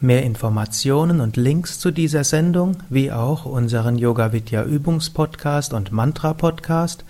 Mehr 0.00 0.22
Informationen 0.22 1.20
und 1.20 1.36
Links 1.36 1.80
zu 1.80 1.90
dieser 1.90 2.22
Sendung, 2.22 2.84
wie 2.88 3.10
auch 3.10 3.44
unseren 3.44 3.98
Yoga 3.98 4.32
Vidya 4.32 4.62
Übungspodcast 4.62 5.72
und 5.72 5.90
Mantra 5.90 6.34
Podcast 6.34 7.04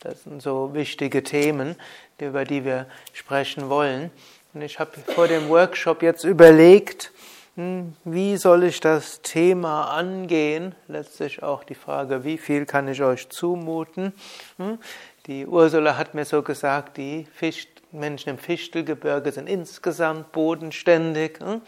Das 0.00 0.24
sind 0.24 0.42
so 0.42 0.74
wichtige 0.74 1.22
Themen, 1.22 1.76
über 2.18 2.44
die 2.44 2.64
wir 2.64 2.86
sprechen 3.12 3.68
wollen. 3.68 4.10
Und 4.54 4.62
ich 4.62 4.78
habe 4.78 4.92
vor 5.14 5.28
dem 5.28 5.48
Workshop 5.48 6.02
jetzt 6.02 6.24
überlegt, 6.24 7.10
hm, 7.56 7.94
wie 8.04 8.36
soll 8.36 8.64
ich 8.64 8.80
das 8.80 9.22
Thema 9.22 9.90
angehen? 9.90 10.74
Letztlich 10.88 11.42
auch 11.42 11.64
die 11.64 11.74
Frage, 11.74 12.24
wie 12.24 12.38
viel 12.38 12.66
kann 12.66 12.88
ich 12.88 13.02
euch 13.02 13.28
zumuten? 13.28 14.12
Hm? 14.58 14.78
Die 15.26 15.46
Ursula 15.46 15.96
hat 15.96 16.14
mir 16.14 16.24
so 16.24 16.42
gesagt, 16.42 16.96
die 16.96 17.26
Fisch, 17.34 17.68
Menschen 17.92 18.30
im 18.30 18.38
Fichtelgebirge 18.38 19.32
sind 19.32 19.48
insgesamt 19.48 20.32
bodenständig. 20.32 21.40
Hm? 21.40 21.60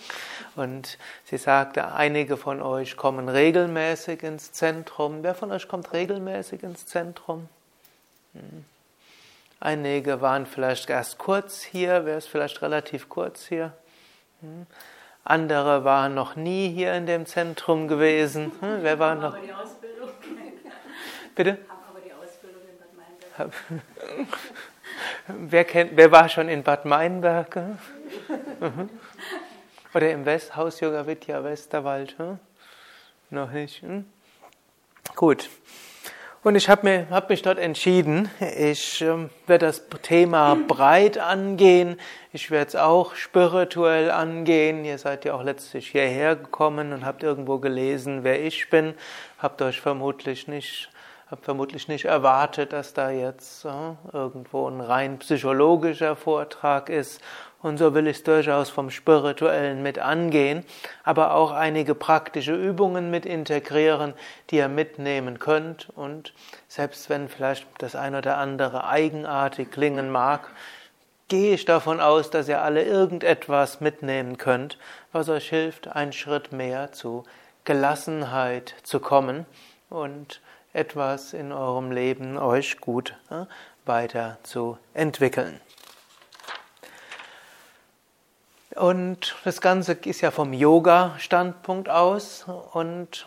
Und 0.56 0.98
sie 1.24 1.36
sagte, 1.36 1.92
einige 1.92 2.36
von 2.36 2.62
euch 2.62 2.96
kommen 2.96 3.28
regelmäßig 3.28 4.22
ins 4.22 4.52
Zentrum. 4.52 5.18
Wer 5.22 5.34
von 5.34 5.52
euch 5.52 5.68
kommt 5.68 5.92
regelmäßig 5.92 6.62
ins 6.62 6.86
Zentrum? 6.86 7.48
Einige 9.64 10.20
waren 10.20 10.44
vielleicht 10.44 10.90
erst 10.90 11.16
kurz 11.16 11.62
hier, 11.62 12.04
wer 12.04 12.18
ist 12.18 12.28
vielleicht 12.28 12.60
relativ 12.60 13.08
kurz 13.08 13.46
hier? 13.46 13.72
Hm. 14.42 14.66
Andere 15.24 15.84
waren 15.84 16.14
noch 16.14 16.36
nie 16.36 16.68
hier 16.68 16.92
in 16.92 17.06
dem 17.06 17.24
Zentrum 17.24 17.88
gewesen. 17.88 18.52
Hm. 18.60 18.82
Wer 18.82 18.98
war 18.98 19.14
noch? 19.14 19.34
Bitte? 21.34 21.52
Haben 21.66 21.78
aber 21.88 22.00
die 22.04 22.12
Ausbildung 22.12 22.60
in 22.68 22.78
Bad 22.78 22.92
Meinberg. 23.38 23.52
wer, 25.50 25.64
kennt, 25.64 25.96
wer 25.96 26.12
war 26.12 26.28
schon 26.28 26.50
in 26.50 26.62
Bad 26.62 26.84
Meinberg? 26.84 27.56
Mhm. 28.60 28.90
Oder 29.94 30.10
im 30.10 30.26
West, 30.26 30.56
Haus 30.56 30.80
Yoga 30.80 31.06
Vidya 31.06 31.42
Westerwald? 31.42 32.18
Hm? 32.18 32.38
Noch 33.30 33.50
nicht? 33.50 33.82
Gut. 35.14 35.48
Und 36.44 36.56
ich 36.56 36.68
habe 36.68 37.06
hab 37.08 37.30
mich 37.30 37.40
dort 37.40 37.58
entschieden, 37.58 38.28
ich 38.58 39.00
äh, 39.00 39.30
werde 39.46 39.64
das 39.64 39.88
Thema 40.02 40.54
breit 40.68 41.16
angehen, 41.16 41.96
ich 42.34 42.50
werde 42.50 42.68
es 42.68 42.76
auch 42.76 43.14
spirituell 43.14 44.10
angehen. 44.10 44.84
Ihr 44.84 44.98
seid 44.98 45.24
ja 45.24 45.32
auch 45.32 45.42
letztlich 45.42 45.88
hierher 45.88 46.36
gekommen 46.36 46.92
und 46.92 47.06
habt 47.06 47.22
irgendwo 47.22 47.60
gelesen, 47.60 48.24
wer 48.24 48.44
ich 48.44 48.68
bin, 48.68 48.92
habt 49.38 49.62
euch 49.62 49.80
vermutlich 49.80 50.46
nicht 50.46 50.90
habe 51.34 51.42
vermutlich 51.44 51.88
nicht 51.88 52.04
erwartet, 52.04 52.72
dass 52.72 52.94
da 52.94 53.10
jetzt 53.10 53.64
äh, 53.64 53.68
irgendwo 54.12 54.68
ein 54.68 54.80
rein 54.80 55.18
psychologischer 55.18 56.14
Vortrag 56.14 56.88
ist 56.88 57.20
und 57.60 57.76
so 57.78 57.92
will 57.92 58.06
ich 58.06 58.18
es 58.18 58.22
durchaus 58.22 58.70
vom 58.70 58.88
Spirituellen 58.88 59.82
mit 59.82 59.98
angehen, 59.98 60.64
aber 61.02 61.34
auch 61.34 61.50
einige 61.50 61.96
praktische 61.96 62.54
Übungen 62.54 63.10
mit 63.10 63.26
integrieren, 63.26 64.14
die 64.50 64.56
ihr 64.58 64.68
mitnehmen 64.68 65.40
könnt. 65.40 65.88
Und 65.96 66.34
selbst 66.68 67.10
wenn 67.10 67.28
vielleicht 67.28 67.66
das 67.78 67.96
ein 67.96 68.14
oder 68.14 68.36
andere 68.36 68.86
eigenartig 68.86 69.72
klingen 69.72 70.12
mag, 70.12 70.50
gehe 71.26 71.54
ich 71.54 71.64
davon 71.64 72.00
aus, 72.00 72.30
dass 72.30 72.48
ihr 72.48 72.62
alle 72.62 72.84
irgendetwas 72.84 73.80
mitnehmen 73.80 74.38
könnt, 74.38 74.78
was 75.10 75.28
euch 75.28 75.48
hilft, 75.48 75.88
einen 75.88 76.12
Schritt 76.12 76.52
mehr 76.52 76.92
zu 76.92 77.24
Gelassenheit 77.64 78.76
zu 78.84 79.00
kommen 79.00 79.46
und 79.88 80.40
etwas 80.74 81.32
in 81.32 81.52
eurem 81.52 81.90
Leben 81.90 82.36
euch 82.36 82.80
gut 82.80 83.16
weiterzuentwickeln. 83.86 85.60
Und 88.74 89.36
das 89.44 89.60
Ganze 89.60 89.92
ist 89.92 90.20
ja 90.20 90.32
vom 90.32 90.52
Yoga-Standpunkt 90.52 91.88
aus. 91.88 92.44
Und 92.72 93.24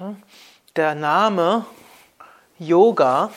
der 0.75 0.93
Name 0.93 1.65
Yoga 2.59 3.31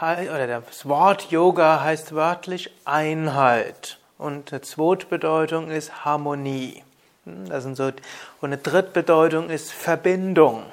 oder 0.00 0.60
das 0.60 0.88
Wort 0.88 1.30
Yoga 1.30 1.80
heißt 1.82 2.14
wörtlich 2.14 2.70
Einheit 2.84 3.98
und 4.18 4.50
die 4.50 4.60
zweite 4.60 5.06
Bedeutung 5.06 5.70
ist 5.70 6.04
Harmonie. 6.04 6.82
Das 7.24 7.62
sind 7.62 7.76
so, 7.76 7.84
und 7.84 7.94
eine 8.40 8.58
dritte 8.58 8.90
Bedeutung 8.90 9.50
ist 9.50 9.72
Verbindung. 9.72 10.64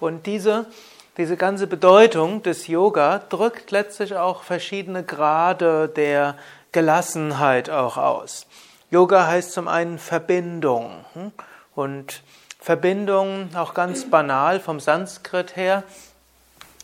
Und 0.00 0.26
diese, 0.26 0.66
diese 1.16 1.36
ganze 1.36 1.68
Bedeutung 1.68 2.42
des 2.42 2.66
Yoga 2.66 3.20
drückt 3.20 3.70
letztlich 3.70 4.16
auch 4.16 4.42
verschiedene 4.42 5.04
Grade 5.04 5.88
der 5.88 6.36
Gelassenheit 6.72 7.70
auch 7.70 7.96
aus. 7.96 8.46
Yoga 8.90 9.26
heißt 9.26 9.52
zum 9.52 9.68
einen 9.68 9.98
Verbindung. 9.98 11.04
Hm? 11.14 11.32
Und 11.74 12.22
Verbindung, 12.58 13.50
auch 13.54 13.74
ganz 13.74 14.10
banal 14.10 14.58
vom 14.58 14.80
Sanskrit 14.80 15.56
her, 15.56 15.84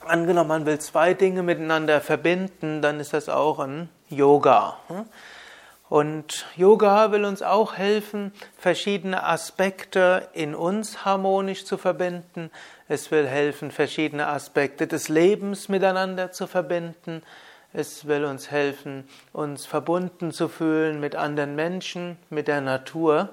angenommen, 0.04 0.48
man 0.48 0.66
will 0.66 0.78
zwei 0.78 1.14
Dinge 1.14 1.42
miteinander 1.42 2.00
verbinden, 2.00 2.82
dann 2.82 3.00
ist 3.00 3.12
das 3.12 3.28
auch 3.28 3.58
ein 3.58 3.88
Yoga. 4.08 4.76
Hm? 4.88 5.04
Und 5.90 6.46
Yoga 6.54 7.10
will 7.10 7.24
uns 7.24 7.42
auch 7.42 7.76
helfen, 7.76 8.32
verschiedene 8.56 9.24
Aspekte 9.24 10.28
in 10.32 10.54
uns 10.54 11.04
harmonisch 11.04 11.64
zu 11.64 11.78
verbinden. 11.78 12.52
Es 12.86 13.10
will 13.10 13.26
helfen, 13.26 13.72
verschiedene 13.72 14.28
Aspekte 14.28 14.86
des 14.86 15.08
Lebens 15.08 15.68
miteinander 15.68 16.30
zu 16.30 16.46
verbinden. 16.46 17.22
Es 17.72 18.06
will 18.06 18.24
uns 18.24 18.52
helfen, 18.52 19.08
uns 19.32 19.66
verbunden 19.66 20.30
zu 20.30 20.48
fühlen 20.48 21.00
mit 21.00 21.16
anderen 21.16 21.56
Menschen, 21.56 22.18
mit 22.30 22.46
der 22.46 22.60
Natur. 22.60 23.30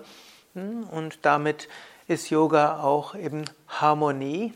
Und 0.55 1.19
damit 1.21 1.67
ist 2.07 2.31
Yoga 2.31 2.79
auch 2.81 3.13
eben 3.13 3.45
Harmonie. 3.67 4.53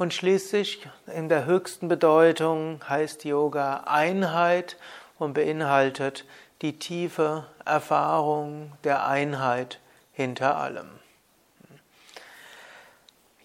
Und 0.00 0.14
schließlich 0.14 0.88
in 1.14 1.28
der 1.28 1.44
höchsten 1.44 1.88
Bedeutung 1.88 2.80
heißt 2.88 3.26
Yoga 3.26 3.82
Einheit 3.84 4.78
und 5.18 5.34
beinhaltet 5.34 6.24
die 6.62 6.78
tiefe 6.78 7.44
Erfahrung 7.66 8.72
der 8.82 9.06
Einheit 9.06 9.78
hinter 10.14 10.56
allem. 10.56 10.88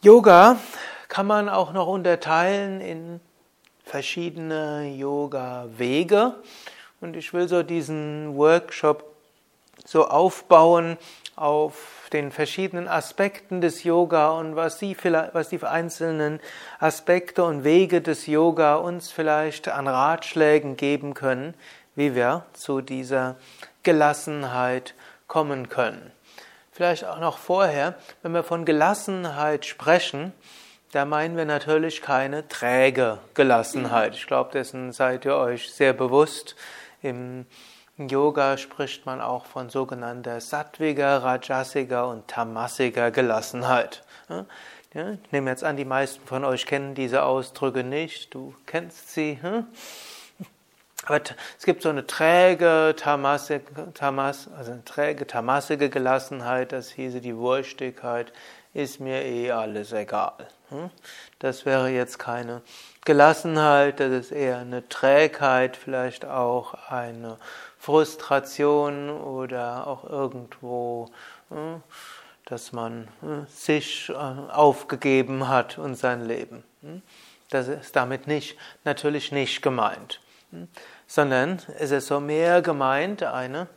Yoga 0.01 0.55
kann 1.09 1.27
man 1.27 1.49
auch 1.49 1.73
noch 1.73 1.87
unterteilen 1.87 2.79
in 2.79 3.19
verschiedene 3.83 4.95
Yoga-Wege. 4.95 6.35
Und 7.01 7.17
ich 7.17 7.33
will 7.33 7.49
so 7.49 7.63
diesen 7.63 8.37
Workshop 8.37 9.03
so 9.83 10.07
aufbauen 10.07 10.97
auf 11.35 11.94
den 12.09 12.31
verschiedenen 12.31 12.87
Aspekten 12.87 13.61
des 13.61 13.83
Yoga 13.83 14.29
und 14.31 14.55
was 14.55 14.77
die, 14.77 14.95
was 15.03 15.49
die 15.49 15.61
einzelnen 15.63 16.39
Aspekte 16.79 17.43
und 17.43 17.63
Wege 17.63 18.01
des 18.01 18.27
Yoga 18.27 18.75
uns 18.75 19.11
vielleicht 19.11 19.67
an 19.67 19.87
Ratschlägen 19.87 20.77
geben 20.77 21.13
können, 21.13 21.53
wie 21.95 22.15
wir 22.15 22.45
zu 22.53 22.81
dieser 22.81 23.35
Gelassenheit 23.83 24.93
kommen 25.27 25.69
können. 25.69 26.11
Vielleicht 26.71 27.05
auch 27.05 27.19
noch 27.19 27.37
vorher, 27.37 27.95
wenn 28.21 28.33
wir 28.33 28.43
von 28.43 28.65
Gelassenheit 28.65 29.65
sprechen, 29.65 30.33
da 30.91 31.05
meinen 31.05 31.37
wir 31.37 31.45
natürlich 31.45 32.01
keine 32.01 32.47
träge 32.47 33.19
Gelassenheit. 33.33 34.15
Ich 34.15 34.27
glaube, 34.27 34.51
dessen 34.51 34.91
seid 34.91 35.25
ihr 35.25 35.35
euch 35.35 35.71
sehr 35.73 35.93
bewusst. 35.93 36.55
Im 37.01 37.45
Yoga 37.97 38.57
spricht 38.57 39.05
man 39.05 39.21
auch 39.21 39.45
von 39.45 39.69
sogenannter 39.69 40.41
sattwiger, 40.41 41.23
rajasiger 41.23 42.07
und 42.09 42.27
tamasiger 42.27 43.09
Gelassenheit. 43.11 44.03
Ja, 44.93 45.11
ich 45.11 45.31
nehme 45.31 45.49
jetzt 45.49 45.63
an, 45.63 45.77
die 45.77 45.85
meisten 45.85 46.25
von 46.25 46.43
euch 46.43 46.65
kennen 46.65 46.95
diese 46.95 47.23
Ausdrücke 47.23 47.83
nicht. 47.83 48.33
Du 48.33 48.53
kennst 48.65 49.13
sie. 49.13 49.39
Hm? 49.41 49.65
Aber 51.05 51.21
es 51.57 51.65
gibt 51.65 51.83
so 51.83 51.89
eine 51.89 52.07
träge, 52.07 52.95
tamasige, 52.97 53.93
tamas, 53.93 54.49
also 54.57 54.71
eine 54.71 54.83
träge, 54.83 55.27
tamasige 55.27 55.89
Gelassenheit, 55.89 56.71
das 56.71 56.89
hieße 56.89 57.21
die 57.21 57.35
Wurstigkeit, 57.35 58.33
ist 58.73 58.99
mir 58.99 59.23
eh 59.23 59.51
alles 59.51 59.93
egal. 59.93 60.33
Hm? 60.69 60.89
Das 61.39 61.65
wäre 61.65 61.89
jetzt 61.89 62.17
keine 62.17 62.61
Gelassenheit, 63.05 63.99
das 63.99 64.11
ist 64.11 64.31
eher 64.31 64.57
eine 64.57 64.89
Trägheit, 64.89 65.77
vielleicht 65.77 66.25
auch 66.25 66.73
eine 66.89 67.37
Frustration 67.85 69.11
oder 69.11 69.85
auch 69.85 70.09
irgendwo, 70.09 71.11
hm, 71.49 71.83
dass 72.45 72.71
man 72.71 73.07
hm, 73.21 73.45
sich 73.47 74.09
äh, 74.09 74.13
aufgegeben 74.13 75.47
hat 75.47 75.77
und 75.77 75.93
sein 75.93 76.25
Leben. 76.25 76.63
Das 77.51 77.67
ist 77.67 77.95
damit 77.95 78.25
nicht, 78.25 78.57
natürlich 78.85 79.31
nicht 79.31 79.61
gemeint, 79.61 80.19
sondern 81.05 81.61
es 81.77 81.91
ist 81.91 82.07
so 82.07 82.19
mehr 82.19 82.63
gemeint 82.63 83.21
eine 83.21 83.67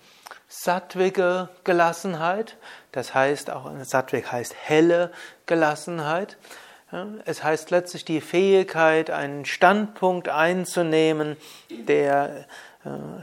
sattwige 0.48 1.50
Gelassenheit, 1.64 2.56
das 2.92 3.12
heißt 3.12 3.50
auch, 3.50 3.70
Sattvik 3.82 4.32
heißt 4.32 4.54
helle 4.58 5.12
Gelassenheit, 5.44 6.38
es 7.26 7.44
heißt 7.44 7.70
letztlich 7.70 8.06
die 8.06 8.22
Fähigkeit, 8.22 9.10
einen 9.10 9.44
Standpunkt 9.44 10.30
einzunehmen, 10.30 11.36
der 11.70 12.46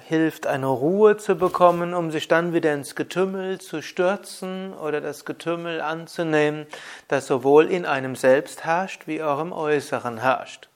hilft, 0.07 0.47
eine 0.47 0.67
Ruhe 0.67 1.17
zu 1.17 1.35
bekommen, 1.35 1.93
um 1.93 2.11
sich 2.11 2.27
dann 2.27 2.53
wieder 2.53 2.73
ins 2.73 2.95
Getümmel 2.95 3.59
zu 3.59 3.81
stürzen 3.81 4.73
oder 4.73 5.01
das 5.01 5.25
Getümmel 5.25 5.81
anzunehmen, 5.81 6.65
das 7.07 7.27
sowohl 7.27 7.71
in 7.71 7.85
einem 7.85 8.15
selbst 8.15 8.63
herrscht, 8.63 9.07
wie 9.07 9.21
auch 9.21 9.39
im 9.39 9.51
Äußeren 9.51 10.19
herrscht. 10.19 10.69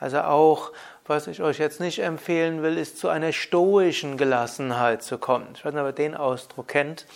Also 0.00 0.20
auch, 0.20 0.72
was 1.06 1.26
ich 1.26 1.42
euch 1.42 1.58
jetzt 1.58 1.80
nicht 1.80 1.98
empfehlen 2.00 2.62
will, 2.62 2.78
ist 2.78 2.98
zu 2.98 3.08
einer 3.08 3.32
stoischen 3.32 4.16
Gelassenheit 4.16 5.02
zu 5.02 5.18
kommen. 5.18 5.48
Ich 5.54 5.64
weiß 5.64 5.72
nicht, 5.72 5.82
ob 5.82 5.88
ihr 5.88 5.92
den 5.92 6.14
Ausdruck 6.14 6.68
kennt. 6.68 7.06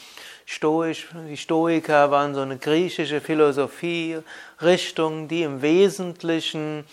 Stoisch, 0.44 1.09
die 1.29 1.37
Stoiker 1.37 2.11
waren 2.11 2.35
so 2.35 2.41
eine 2.41 2.59
griechische 2.59 3.21
Philosophie-Richtung, 3.21 5.29
die 5.29 5.44
im 5.44 5.62
Wesentlichen 5.62 6.85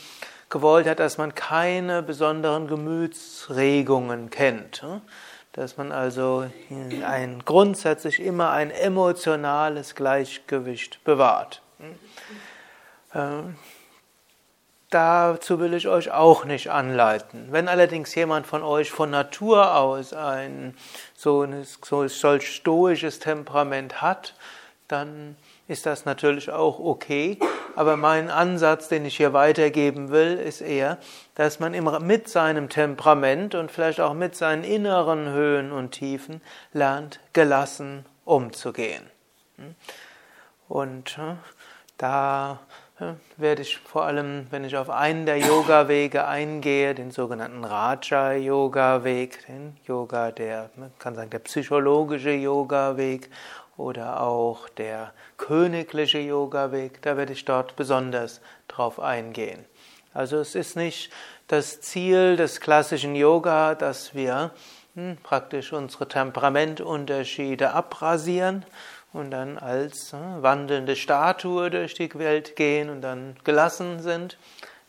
gewollt 0.49 0.87
hat, 0.87 0.99
dass 0.99 1.17
man 1.17 1.35
keine 1.35 2.01
besonderen 2.01 2.67
Gemütsregungen 2.67 4.29
kennt. 4.29 4.83
Dass 5.53 5.77
man 5.77 5.91
also 5.91 6.45
ein, 7.03 7.43
grundsätzlich 7.45 8.19
immer 8.19 8.51
ein 8.51 8.71
emotionales 8.71 9.95
Gleichgewicht 9.95 11.03
bewahrt. 11.03 11.61
Ähm, 13.13 13.55
Dazu 14.89 15.59
will 15.59 15.75
ich 15.75 15.87
euch 15.87 16.09
auch 16.09 16.45
nicht 16.45 16.71
anleiten. 16.71 17.49
Wenn 17.51 17.67
allerdings 17.67 18.15
jemand 18.15 18.47
von 18.47 18.63
euch 18.63 18.89
von 18.89 19.11
Natur 19.11 19.75
aus 19.75 20.13
ein 20.13 20.75
so, 21.15 21.43
ein, 21.43 21.63
so 21.83 22.07
solch 22.07 22.55
stoisches 22.55 23.19
Temperament 23.19 24.01
hat, 24.01 24.33
dann 24.87 25.35
ist 25.69 25.85
das 25.85 26.03
natürlich 26.03 26.49
auch 26.49 26.79
okay. 26.79 27.37
Aber 27.75 27.95
mein 27.95 28.29
Ansatz, 28.29 28.87
den 28.89 29.05
ich 29.05 29.17
hier 29.17 29.33
weitergeben 29.33 30.09
will, 30.09 30.37
ist 30.37 30.61
eher, 30.61 30.97
dass 31.35 31.59
man 31.59 31.71
mit 32.05 32.27
seinem 32.27 32.69
Temperament 32.69 33.53
und 33.53 33.71
vielleicht 33.71 34.01
auch 34.01 34.15
mit 34.15 34.35
seinen 34.35 34.63
inneren 34.63 35.31
Höhen 35.31 35.71
und 35.71 35.91
Tiefen 35.91 36.41
lernt, 36.73 37.19
gelassen 37.33 38.05
umzugehen. 38.25 39.03
Und 40.67 41.17
hm, 41.17 41.37
da 41.97 42.59
werde 43.37 43.61
ich 43.61 43.77
vor 43.77 44.03
allem, 44.03 44.47
wenn 44.49 44.63
ich 44.65 44.75
auf 44.75 44.89
einen 44.89 45.25
der 45.25 45.37
Yoga-Wege 45.37 46.27
eingehe, 46.27 46.93
den 46.93 47.11
sogenannten 47.11 47.63
Raja-Yoga-Weg, 47.63 49.45
den 49.47 49.77
Yoga, 49.85 50.31
der, 50.31 50.69
man 50.75 50.91
kann 50.99 51.15
sagen, 51.15 51.29
der 51.29 51.39
psychologische 51.39 52.31
Yoga-Weg 52.31 53.29
oder 53.79 54.21
auch 54.21 54.67
der 54.67 55.13
königliche 55.37 56.19
Yoga-Weg, 56.19 57.01
da 57.01 57.15
werde 57.15 57.31
ich 57.31 57.45
dort 57.45 57.77
besonders 57.77 58.41
drauf 58.67 58.99
eingehen. 58.99 59.63
Also 60.13 60.37
es 60.37 60.53
ist 60.53 60.75
nicht 60.75 61.11
das 61.47 61.79
Ziel 61.79 62.35
des 62.35 62.59
klassischen 62.59 63.15
Yoga, 63.15 63.75
dass 63.75 64.13
wir 64.13 64.51
hm, 64.95 65.17
praktisch 65.23 65.71
unsere 65.71 66.09
Temperamentunterschiede 66.09 67.71
abrasieren 67.71 68.65
und 69.13 69.31
dann 69.31 69.57
als 69.57 70.11
äh, 70.11 70.17
wandelnde 70.17 70.97
Statue 70.97 71.69
durch 71.69 71.93
die 71.93 72.13
Welt 72.15 72.57
gehen 72.57 72.89
und 72.89 73.01
dann 73.01 73.37
gelassen 73.45 74.01
sind, 74.01 74.37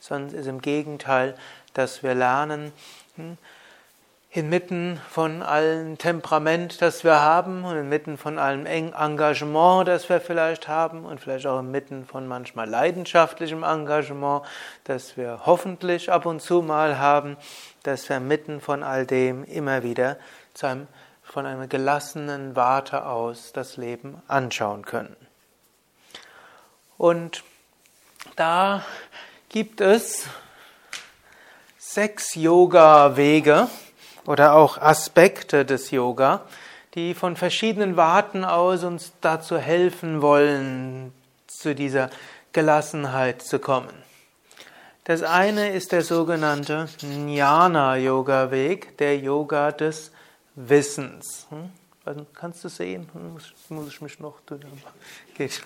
sondern 0.00 0.34
es 0.34 0.40
ist 0.40 0.46
im 0.48 0.60
Gegenteil, 0.60 1.36
dass 1.74 2.02
wir 2.02 2.14
lernen, 2.14 2.72
hm, 3.14 3.38
inmitten 4.32 5.00
von 5.10 5.42
allem 5.42 5.98
Temperament, 5.98 6.80
das 6.80 7.02
wir 7.02 7.20
haben 7.20 7.64
und 7.64 7.76
inmitten 7.76 8.16
von 8.16 8.38
allem 8.38 8.64
Engagement, 8.64 9.88
das 9.88 10.08
wir 10.08 10.20
vielleicht 10.20 10.68
haben 10.68 11.04
und 11.04 11.20
vielleicht 11.20 11.48
auch 11.48 11.58
inmitten 11.58 12.06
von 12.06 12.28
manchmal 12.28 12.68
leidenschaftlichem 12.68 13.64
Engagement, 13.64 14.44
das 14.84 15.16
wir 15.16 15.40
hoffentlich 15.46 16.12
ab 16.12 16.26
und 16.26 16.40
zu 16.40 16.62
mal 16.62 16.98
haben, 16.98 17.36
dass 17.82 18.08
wir 18.08 18.20
mitten 18.20 18.60
von 18.60 18.84
all 18.84 19.04
dem 19.04 19.42
immer 19.44 19.82
wieder 19.82 20.16
einem 20.62 20.86
von 21.22 21.46
einer 21.46 21.68
gelassenen 21.68 22.56
Warte 22.56 23.06
aus 23.06 23.52
das 23.52 23.76
Leben 23.76 24.20
anschauen 24.26 24.84
können. 24.84 25.16
Und 26.98 27.44
da 28.34 28.84
gibt 29.48 29.80
es 29.80 30.26
sechs 31.78 32.34
Yoga-Wege 32.34 33.68
oder 34.26 34.54
auch 34.54 34.78
Aspekte 34.78 35.64
des 35.64 35.90
Yoga, 35.90 36.42
die 36.94 37.14
von 37.14 37.36
verschiedenen 37.36 37.96
Warten 37.96 38.44
aus 38.44 38.84
uns 38.84 39.12
dazu 39.20 39.58
helfen 39.58 40.22
wollen, 40.22 41.12
zu 41.46 41.74
dieser 41.74 42.10
Gelassenheit 42.52 43.42
zu 43.42 43.58
kommen. 43.58 43.94
Das 45.04 45.22
eine 45.22 45.70
ist 45.70 45.92
der 45.92 46.02
sogenannte 46.02 46.88
Jnana-Yoga-Weg, 47.00 48.98
der 48.98 49.18
Yoga 49.18 49.72
des 49.72 50.12
Wissens. 50.54 51.46
Hm? 51.50 51.70
Kannst 52.34 52.64
du 52.64 52.68
sehen? 52.68 53.08
Hm, 53.12 53.32
muss, 53.68 53.88
ich 53.88 54.00
mich 54.00 54.20
noch? 54.20 54.40
Geht 55.36 55.62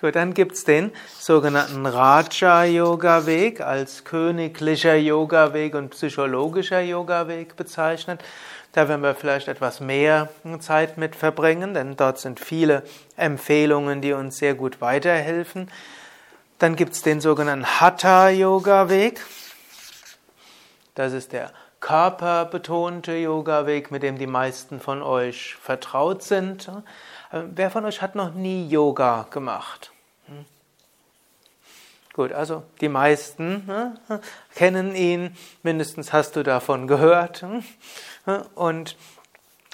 Gut, 0.00 0.14
dann 0.14 0.32
gibt 0.32 0.52
es 0.52 0.62
den 0.62 0.92
sogenannten 1.18 1.84
Raja-Yoga-Weg 1.84 3.60
als 3.60 4.04
königlicher 4.04 4.94
Yoga-Weg 4.94 5.74
und 5.74 5.90
psychologischer 5.90 6.80
Yoga-Weg 6.80 7.56
bezeichnet. 7.56 8.22
Da 8.72 8.88
werden 8.88 9.02
wir 9.02 9.16
vielleicht 9.16 9.48
etwas 9.48 9.80
mehr 9.80 10.28
Zeit 10.60 10.98
mit 10.98 11.16
verbringen, 11.16 11.74
denn 11.74 11.96
dort 11.96 12.20
sind 12.20 12.38
viele 12.38 12.84
Empfehlungen, 13.16 14.00
die 14.00 14.12
uns 14.12 14.38
sehr 14.38 14.54
gut 14.54 14.80
weiterhelfen. 14.80 15.68
Dann 16.60 16.76
gibt 16.76 16.92
es 16.92 17.02
den 17.02 17.20
sogenannten 17.20 17.66
Hatha-Yoga-Weg. 17.66 19.20
Das 20.94 21.12
ist 21.12 21.32
der 21.32 21.50
körperbetonte 21.80 23.14
Yoga-Weg, 23.14 23.90
mit 23.90 24.04
dem 24.04 24.16
die 24.16 24.26
meisten 24.28 24.78
von 24.78 25.02
euch 25.02 25.56
vertraut 25.60 26.22
sind. 26.22 26.70
Äh, 27.30 27.42
wer 27.54 27.70
von 27.70 27.84
euch 27.84 28.02
hat 28.02 28.14
noch 28.14 28.34
nie 28.34 28.68
Yoga 28.68 29.26
gemacht? 29.30 29.92
Hm? 30.26 30.44
Gut, 32.12 32.32
also 32.32 32.64
die 32.80 32.88
meisten 32.88 33.66
ne, 33.66 33.94
kennen 34.54 34.94
ihn, 34.94 35.36
mindestens 35.62 36.12
hast 36.12 36.36
du 36.36 36.42
davon 36.42 36.86
gehört. 36.86 37.42
Hm? 37.42 38.42
Und 38.54 38.96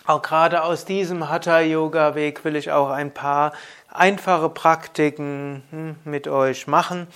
auch 0.06 0.20
gerade 0.20 0.62
aus 0.62 0.84
diesem 0.84 1.30
Hatha-Yoga-Weg 1.30 2.44
will 2.44 2.56
ich 2.56 2.70
auch 2.70 2.90
ein 2.90 3.14
paar 3.14 3.52
einfache 3.88 4.50
Praktiken 4.50 5.62
hm, 5.70 5.96
mit 6.04 6.28
euch 6.28 6.66
machen, 6.66 7.06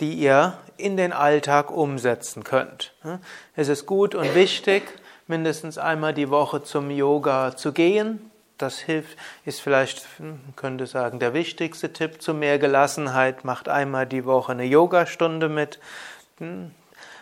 die 0.00 0.12
ihr 0.12 0.58
in 0.76 0.98
den 0.98 1.14
Alltag 1.14 1.70
umsetzen 1.70 2.44
könnt. 2.44 2.92
Es 3.54 3.68
ist 3.68 3.86
gut 3.86 4.14
und 4.14 4.34
wichtig, 4.34 4.82
mindestens 5.26 5.78
einmal 5.78 6.12
die 6.12 6.28
Woche 6.28 6.62
zum 6.62 6.90
Yoga 6.90 7.56
zu 7.56 7.72
gehen. 7.72 8.30
Das 8.58 8.78
hilft, 8.78 9.18
ist 9.44 9.60
vielleicht, 9.60 10.06
man 10.18 10.54
könnte 10.56 10.86
sagen, 10.86 11.18
der 11.18 11.34
wichtigste 11.34 11.92
Tipp 11.92 12.22
zu 12.22 12.34
mehr 12.34 12.58
Gelassenheit. 12.58 13.44
Macht 13.44 13.68
einmal 13.68 14.06
die 14.06 14.24
Woche 14.24 14.52
eine 14.52 14.64
Yogastunde 14.64 15.48
mit. 15.48 15.78
Hm, 16.38 16.70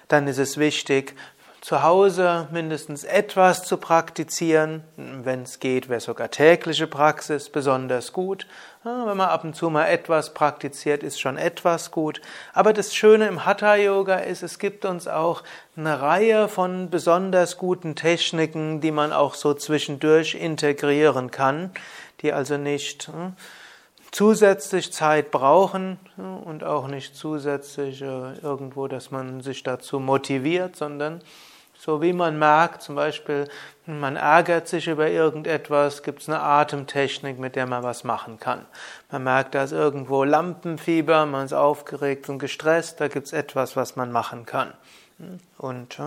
dann 0.08 0.28
ist 0.28 0.38
es 0.38 0.58
wichtig, 0.58 1.14
zu 1.64 1.82
Hause 1.82 2.46
mindestens 2.50 3.04
etwas 3.04 3.64
zu 3.64 3.78
praktizieren. 3.78 4.84
Wenn 4.98 5.44
es 5.44 5.60
geht, 5.60 5.88
wäre 5.88 5.98
sogar 5.98 6.30
tägliche 6.30 6.86
Praxis 6.86 7.48
besonders 7.48 8.12
gut. 8.12 8.46
Wenn 8.82 9.16
man 9.16 9.30
ab 9.30 9.44
und 9.44 9.56
zu 9.56 9.70
mal 9.70 9.86
etwas 9.86 10.34
praktiziert, 10.34 11.02
ist 11.02 11.18
schon 11.18 11.38
etwas 11.38 11.90
gut. 11.90 12.20
Aber 12.52 12.74
das 12.74 12.94
Schöne 12.94 13.28
im 13.28 13.46
Hatha 13.46 13.76
Yoga 13.76 14.16
ist, 14.16 14.42
es 14.42 14.58
gibt 14.58 14.84
uns 14.84 15.08
auch 15.08 15.42
eine 15.74 16.02
Reihe 16.02 16.48
von 16.48 16.90
besonders 16.90 17.56
guten 17.56 17.96
Techniken, 17.96 18.82
die 18.82 18.92
man 18.92 19.14
auch 19.14 19.32
so 19.32 19.54
zwischendurch 19.54 20.34
integrieren 20.34 21.30
kann, 21.30 21.70
die 22.20 22.34
also 22.34 22.58
nicht 22.58 23.06
hm, 23.06 23.36
zusätzlich 24.10 24.92
Zeit 24.92 25.30
brauchen 25.30 25.98
und 26.18 26.62
auch 26.62 26.88
nicht 26.88 27.16
zusätzlich 27.16 28.02
äh, 28.02 28.34
irgendwo, 28.42 28.86
dass 28.86 29.10
man 29.10 29.40
sich 29.40 29.62
dazu 29.62 29.98
motiviert, 29.98 30.76
sondern 30.76 31.22
so 31.78 32.00
wie 32.00 32.12
man 32.12 32.38
merkt, 32.38 32.82
zum 32.82 32.94
Beispiel, 32.94 33.48
man 33.86 34.16
ärgert 34.16 34.68
sich 34.68 34.88
über 34.88 35.08
irgendetwas, 35.08 36.02
gibt 36.02 36.22
es 36.22 36.28
eine 36.28 36.40
Atemtechnik, 36.40 37.38
mit 37.38 37.56
der 37.56 37.66
man 37.66 37.82
was 37.82 38.04
machen 38.04 38.38
kann. 38.38 38.64
Man 39.10 39.24
merkt, 39.24 39.54
da 39.54 39.64
ist 39.64 39.72
irgendwo 39.72 40.24
Lampenfieber, 40.24 41.26
man 41.26 41.44
ist 41.44 41.52
aufgeregt 41.52 42.28
und 42.28 42.38
gestresst, 42.38 43.00
da 43.00 43.08
gibt 43.08 43.26
es 43.26 43.32
etwas, 43.32 43.76
was 43.76 43.96
man 43.96 44.12
machen 44.12 44.46
kann. 44.46 44.72
Und 45.58 45.98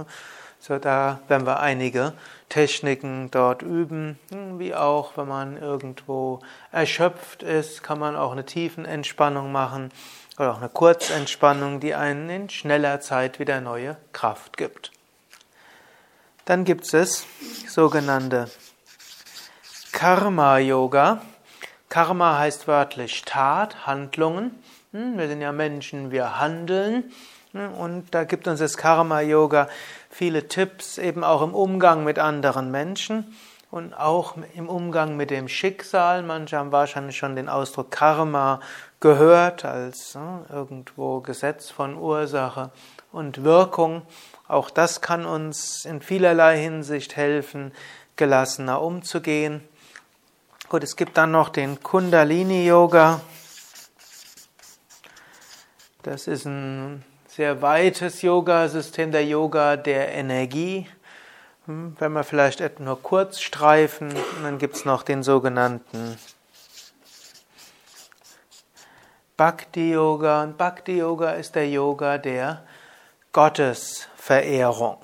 so 0.59 0.79
da 0.79 1.19
werden 1.27 1.45
wir 1.45 1.59
einige 1.59 2.13
Techniken 2.49 3.29
dort 3.29 3.61
üben, 3.61 4.17
wie 4.57 4.73
auch, 4.73 5.15
wenn 5.15 5.27
man 5.27 5.57
irgendwo 5.57 6.39
erschöpft 6.71 7.43
ist, 7.43 7.83
kann 7.83 7.99
man 7.99 8.15
auch 8.15 8.31
eine 8.31 8.45
Tiefenentspannung 8.45 9.51
machen 9.51 9.91
oder 10.37 10.51
auch 10.51 10.57
eine 10.57 10.69
Kurzentspannung, 10.69 11.79
die 11.79 11.93
einen 11.93 12.29
in 12.29 12.49
schneller 12.49 12.99
Zeit 13.01 13.39
wieder 13.39 13.61
neue 13.61 13.97
Kraft 14.13 14.57
gibt. 14.57 14.91
Dann 16.47 16.63
gibt 16.63 16.93
es 16.93 17.25
sogenannte 17.67 18.49
Karma-Yoga. 19.91 21.21
Karma 21.89 22.39
heißt 22.39 22.69
wörtlich 22.69 23.23
Tat, 23.23 23.85
Handlungen. 23.85 24.57
Hm, 24.93 25.17
wir 25.17 25.27
sind 25.27 25.41
ja 25.41 25.51
Menschen, 25.51 26.09
wir 26.09 26.39
handeln. 26.39 27.11
Hm, 27.51 27.73
und 27.73 28.15
da 28.15 28.23
gibt 28.23 28.47
uns 28.47 28.61
das 28.61 28.77
Karma-Yoga 28.77 29.67
viele 30.09 30.47
Tipps, 30.47 30.97
eben 30.97 31.25
auch 31.25 31.41
im 31.41 31.53
Umgang 31.53 32.05
mit 32.05 32.17
anderen 32.17 32.71
Menschen 32.71 33.35
und 33.69 33.93
auch 33.93 34.35
im 34.55 34.69
Umgang 34.69 35.17
mit 35.17 35.31
dem 35.31 35.49
Schicksal. 35.49 36.23
Manche 36.23 36.57
haben 36.57 36.71
wahrscheinlich 36.71 37.17
schon 37.17 37.35
den 37.35 37.49
Ausdruck 37.49 37.91
Karma 37.91 38.61
gehört 39.01 39.65
als 39.65 40.15
hm, 40.15 40.45
irgendwo 40.49 41.19
Gesetz 41.19 41.69
von 41.69 41.97
Ursache 41.97 42.71
und 43.11 43.43
Wirkung. 43.43 44.03
Auch 44.47 44.69
das 44.69 45.01
kann 45.01 45.25
uns 45.25 45.83
in 45.83 46.01
vielerlei 46.01 46.57
Hinsicht 46.57 47.15
helfen, 47.17 47.73
gelassener 48.15 48.81
umzugehen. 48.81 49.61
Gut, 50.69 50.83
es 50.83 50.95
gibt 50.95 51.17
dann 51.17 51.31
noch 51.31 51.49
den 51.49 51.81
Kundalini 51.81 52.65
Yoga. 52.65 53.21
Das 56.03 56.27
ist 56.27 56.45
ein 56.45 57.03
sehr 57.27 57.61
weites 57.61 58.21
Yoga-System, 58.21 59.11
der 59.11 59.25
Yoga 59.25 59.75
der 59.75 60.13
Energie. 60.13 60.87
Hm, 61.65 61.97
wenn 61.99 62.13
wir 62.13 62.23
vielleicht 62.23 62.79
nur 62.79 63.01
kurz 63.01 63.41
streifen, 63.41 64.13
dann 64.43 64.57
gibt 64.57 64.77
es 64.77 64.85
noch 64.85 65.03
den 65.03 65.23
sogenannten 65.23 66.17
Bhakti 69.35 69.91
Yoga. 69.91 70.43
Und 70.43 70.57
Bhakti 70.57 70.97
Yoga 70.97 71.31
ist 71.31 71.55
der 71.55 71.69
Yoga 71.69 72.17
der 72.17 72.63
Gottesverehrung. 74.27 74.97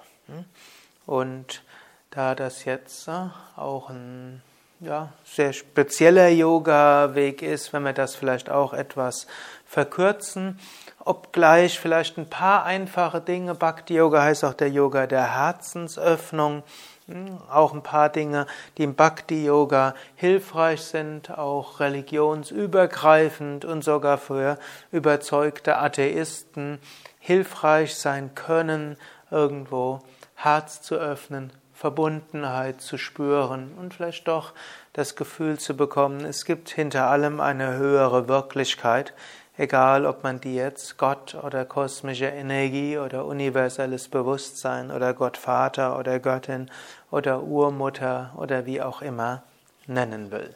Und 1.06 1.63
da 2.12 2.36
das 2.36 2.65
jetzt 2.65 3.08
äh, 3.08 3.30
auch 3.56 3.89
ein 3.89 4.42
ja, 4.80 5.13
sehr 5.24 5.53
spezieller 5.53 6.27
Yoga-Weg 6.27 7.42
ist, 7.42 7.74
wenn 7.74 7.84
wir 7.84 7.94
das 7.94 8.15
vielleicht 8.15 8.50
auch 8.50 8.74
etwas 8.74 9.27
verkürzen, 9.65 10.60
obgleich 11.00 11.80
vielleicht 11.80 12.18
ein 12.18 12.30
paar 12.30 12.65
einfache 12.65 13.22
Dinge, 13.22 13.56
Bhakti-Yoga 13.56 14.22
heißt 14.22 14.44
auch 14.44 14.53
der 14.53 14.70
Yoga 14.70 15.08
der 15.08 15.36
Herzensöffnung, 15.36 16.63
hm, 17.08 17.39
auch 17.50 17.74
ein 17.74 17.84
paar 17.84 18.10
Dinge, 18.10 18.46
die 18.77 18.84
im 18.84 18.96
Bhakti-Yoga 18.96 19.96
hilfreich 20.15 20.82
sind, 20.82 21.32
auch 21.32 21.80
religionsübergreifend 21.80 23.65
und 23.65 23.84
sogar 23.84 24.18
für 24.18 24.58
überzeugte 24.92 25.77
Atheisten 25.77 26.80
hilfreich 27.20 27.96
sein 27.96 28.36
können, 28.36 28.98
irgendwo 29.34 30.00
Herz 30.36 30.82
zu 30.82 30.96
öffnen, 30.96 31.52
Verbundenheit 31.74 32.80
zu 32.80 32.98
spüren 32.98 33.74
und 33.78 33.94
vielleicht 33.94 34.28
doch 34.28 34.54
das 34.94 35.16
Gefühl 35.16 35.60
zu 35.60 35.75
bekommen, 35.75 36.24
es 36.24 36.46
gibt 36.46 36.70
hinter 36.70 37.08
allem 37.08 37.42
eine 37.42 37.75
höhere 37.75 38.28
Wirklichkeit, 38.28 39.13
egal 39.58 40.06
ob 40.06 40.24
man 40.24 40.40
die 40.40 40.56
jetzt 40.56 40.98
Gott 40.98 41.36
oder 41.36 41.66
kosmische 41.66 42.28
Energie 42.28 42.98
oder 42.98 43.25
universelles 43.25 44.08
Bewusstsein 44.08 44.92
oder 44.92 45.13
Gott 45.13 45.38
Vater 45.38 45.98
oder 45.98 46.20
Göttin 46.20 46.70
oder 47.12 47.44
Urmutter 47.44 48.34
oder 48.38 48.66
wie 48.66 48.82
auch 48.82 49.02
immer 49.02 49.44
nennen 49.88 50.32
will. 50.32 50.56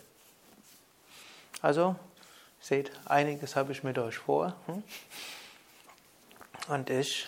Also, 1.62 1.96
seht, 2.60 2.92
einiges 3.06 3.56
habe 3.56 3.72
ich 3.72 3.84
mit 3.84 3.98
euch 3.98 4.18
vor. 4.18 4.54
Hm? 4.68 4.84
Und 6.70 6.90
ich 6.90 7.28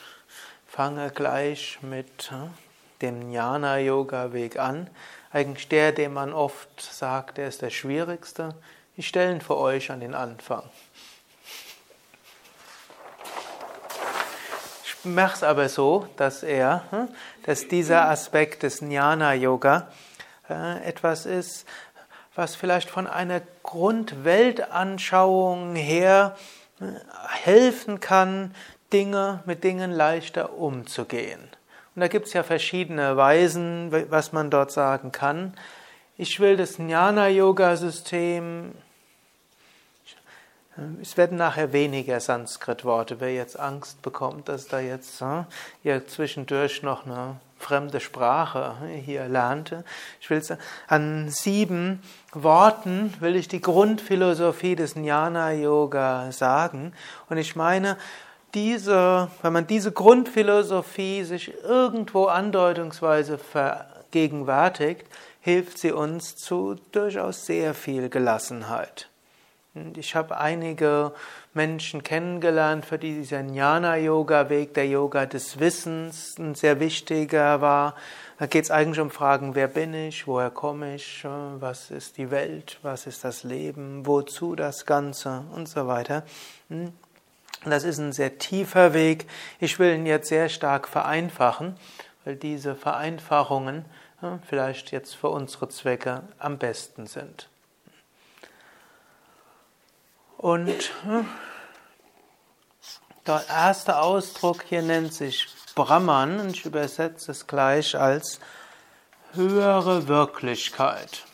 fange 0.70 1.10
gleich 1.10 1.80
mit 1.82 2.32
hm, 2.32 2.54
dem 3.02 3.32
Jnana-Yoga-Weg 3.32 4.60
an. 4.60 4.88
Eigentlich 5.32 5.68
der, 5.68 5.92
den 5.92 6.14
man 6.14 6.32
oft 6.32 6.80
sagt, 6.80 7.38
der 7.38 7.48
ist 7.48 7.64
der 7.64 7.72
schwierigste. 7.72 8.54
Ich 8.96 9.08
stelle 9.08 9.32
ihn 9.32 9.42
für 9.42 9.58
euch 9.58 9.90
an 9.92 10.00
den 10.00 10.14
Anfang. 10.14 10.62
Ich 14.86 14.94
mache 15.06 15.38
es 15.38 15.44
aber 15.44 15.70
so, 15.70 16.08
dass 16.18 16.44
er, 16.44 16.84
hm, 16.92 17.08
dass 17.46 17.68
dieser 17.68 18.08
Aspekt 18.08 18.62
des 18.64 18.82
Jnana-Yoga 18.82 19.88
äh, 20.50 20.84
etwas 20.88 21.26
ist, 21.26 21.66
was 22.36 22.56
vielleicht 22.56 22.92
von 22.92 23.08
einer 23.08 23.42
Grundweltanschauung 23.64 25.76
her 25.76 26.38
hm, 26.78 26.96
helfen 27.44 28.00
kann, 28.00 28.54
Dinge, 28.92 29.42
mit 29.46 29.64
Dingen 29.64 29.92
leichter 29.92 30.54
umzugehen. 30.54 31.40
Und 31.96 32.02
da 32.02 32.08
gibt 32.08 32.28
es 32.28 32.34
ja 32.34 32.44
verschiedene 32.44 33.18
Weisen, 33.18 33.92
was 34.10 34.32
man 34.32 34.50
dort 34.50 34.72
sagen 34.72 35.12
kann. 35.12 35.54
Ich 36.18 36.40
will 36.40 36.58
das 36.58 36.78
Jnana-Yoga-System, 36.78 38.74
es 41.02 41.18
werden 41.18 41.38
nachher 41.38 41.74
weniger 41.74 42.20
Sanskrit-Worte, 42.20 43.20
wer 43.20 43.34
jetzt 43.34 43.60
Angst 43.60 44.02
bekommt, 44.02 44.48
dass 44.48 44.68
da 44.68 44.80
jetzt 44.80 45.20
hm, 45.20 45.46
ja, 45.84 46.06
zwischendurch 46.06 46.84
noch 46.84 47.06
eine 47.06 47.36
fremde 47.58 48.00
Sprache 48.00 48.76
hier 49.04 49.28
lernte. 49.28 49.84
Ich 50.22 50.30
will 50.30 50.42
an 50.88 51.30
sieben 51.30 52.02
Worten 52.32 53.14
will 53.20 53.36
ich 53.36 53.50
die 53.50 53.60
Grundphilosophie 53.60 54.76
des 54.76 54.96
Jnana 54.96 55.52
Yoga 55.52 56.32
sagen 56.32 56.94
und 57.30 57.38
ich 57.38 57.56
meine 57.56 57.98
diese, 58.54 59.30
wenn 59.42 59.54
man 59.54 59.68
diese 59.68 59.92
Grundphilosophie 59.92 61.24
sich 61.24 61.54
irgendwo 61.64 62.26
andeutungsweise 62.26 63.38
vergegenwärtigt, 63.38 65.06
hilft 65.42 65.78
sie 65.78 65.92
uns 65.92 66.36
zu 66.36 66.76
durchaus 66.92 67.46
sehr 67.46 67.74
viel 67.74 68.10
Gelassenheit. 68.10 69.10
Ich 69.96 70.16
habe 70.16 70.38
einige 70.38 71.14
Menschen 71.54 72.02
kennengelernt, 72.04 72.86
für 72.86 72.98
die 72.98 73.14
dieser 73.14 73.42
Jnana-Yoga-Weg, 73.42 74.74
der 74.74 74.88
Yoga 74.88 75.26
des 75.28 75.60
Wissens, 75.60 76.38
ein 76.40 76.56
sehr 76.56 76.80
wichtiger 76.80 77.62
war. 77.62 77.96
Da 78.40 78.48
geht 78.48 78.66
es 78.66 78.72
eigentlich 78.72 79.00
um 79.00 79.12
Fragen, 79.12 79.54
wer 79.56 79.68
bin 79.68 79.94
ich, 79.94 80.28
woher 80.28 80.50
komme 80.50 80.96
ich, 80.96 81.24
was 81.60 81.92
ist 81.92 82.18
die 82.18 82.32
Welt, 82.32 82.80
was 82.82 83.06
ist 83.06 83.24
das 83.24 83.44
Leben, 83.44 84.06
wozu 84.08 84.56
das 84.56 84.86
Ganze 84.86 85.44
und 85.56 85.70
so 85.70 85.88
weiter. 85.88 86.24
Das 87.66 87.84
ist 87.84 87.98
ein 87.98 88.14
sehr 88.14 88.38
tiefer 88.38 88.94
Weg. 88.94 89.28
Ich 89.60 89.80
will 89.80 89.94
ihn 89.94 90.06
jetzt 90.06 90.30
sehr 90.30 90.50
stark 90.50 90.88
vereinfachen, 90.88 91.78
weil 92.24 92.36
diese 92.36 92.76
Vereinfachungen 92.76 93.86
vielleicht 94.48 94.92
jetzt 94.92 95.16
für 95.16 95.30
unsere 95.30 95.70
Zwecke 95.70 96.24
am 96.38 96.58
besten 96.58 97.08
sind. 97.08 97.50
Und 100.38 100.92
der 103.28 103.44
erste 103.50 104.00
Ausdruck 104.00 104.64
hier 104.64 104.82
nennt 104.82 105.14
sich 105.14 105.48
Brahman 105.76 106.40
und 106.40 106.56
ich 106.56 106.66
übersetze 106.66 107.32
es 107.32 107.46
gleich 107.46 107.96
als 107.98 108.40
höhere 109.34 110.08
Wirklichkeit. 110.08 111.26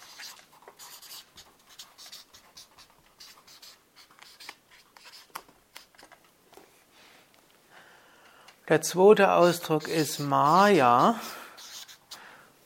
Der 8.67 8.81
zweite 8.81 9.31
Ausdruck 9.34 9.88
ist 9.88 10.17
Maya. 10.17 11.19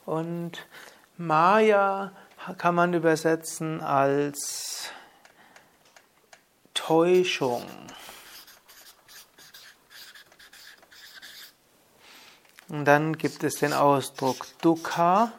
Und 0.06 0.66
Maya 1.18 2.12
kann 2.56 2.74
man 2.74 2.94
übersetzen 2.94 3.82
als 3.82 4.88
Täuschung. 6.72 7.66
Und 12.68 12.86
dann 12.86 13.18
gibt 13.18 13.44
es 13.44 13.56
den 13.56 13.74
Ausdruck 13.74 14.46
Dukkha. 14.62 15.32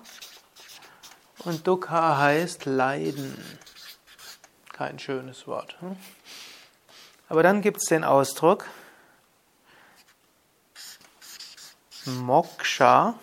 Und 1.39 1.65
Dukkha 1.65 2.19
heißt 2.19 2.65
Leiden. 2.65 3.43
Kein 4.73 4.99
schönes 4.99 5.47
Wort. 5.47 5.81
Hm? 5.81 5.97
Aber 7.29 7.41
dann 7.41 7.61
gibt 7.61 7.77
es 7.77 7.85
den 7.85 8.03
Ausdruck 8.03 8.67
Moksha. 12.05 13.15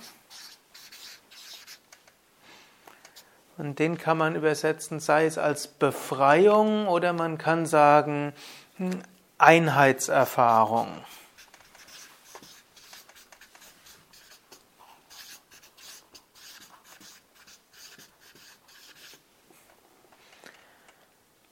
Und 3.56 3.80
den 3.80 3.98
kann 3.98 4.16
man 4.16 4.36
übersetzen, 4.36 5.00
sei 5.00 5.26
es 5.26 5.36
als 5.36 5.66
Befreiung 5.66 6.86
oder 6.86 7.12
man 7.12 7.38
kann 7.38 7.66
sagen 7.66 8.32
hm, 8.76 9.02
Einheitserfahrung. 9.36 11.04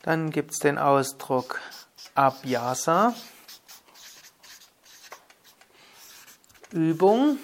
Dann 0.03 0.31
gibt 0.31 0.53
es 0.53 0.59
den 0.61 0.79
Ausdruck 0.79 1.61
Abhyasa, 2.15 3.13
Übung. 6.77 7.39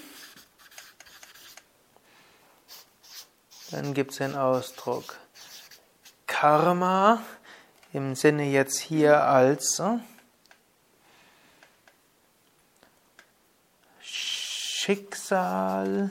Dann 3.70 3.94
gibt 3.94 4.10
es 4.10 4.18
den 4.18 4.36
Ausdruck 4.36 5.16
Karma 6.26 7.22
im 7.94 8.14
Sinne 8.14 8.44
jetzt 8.44 8.78
hier 8.78 9.24
als 9.24 9.78
äh, 9.78 9.96
Schicksal. 14.02 16.10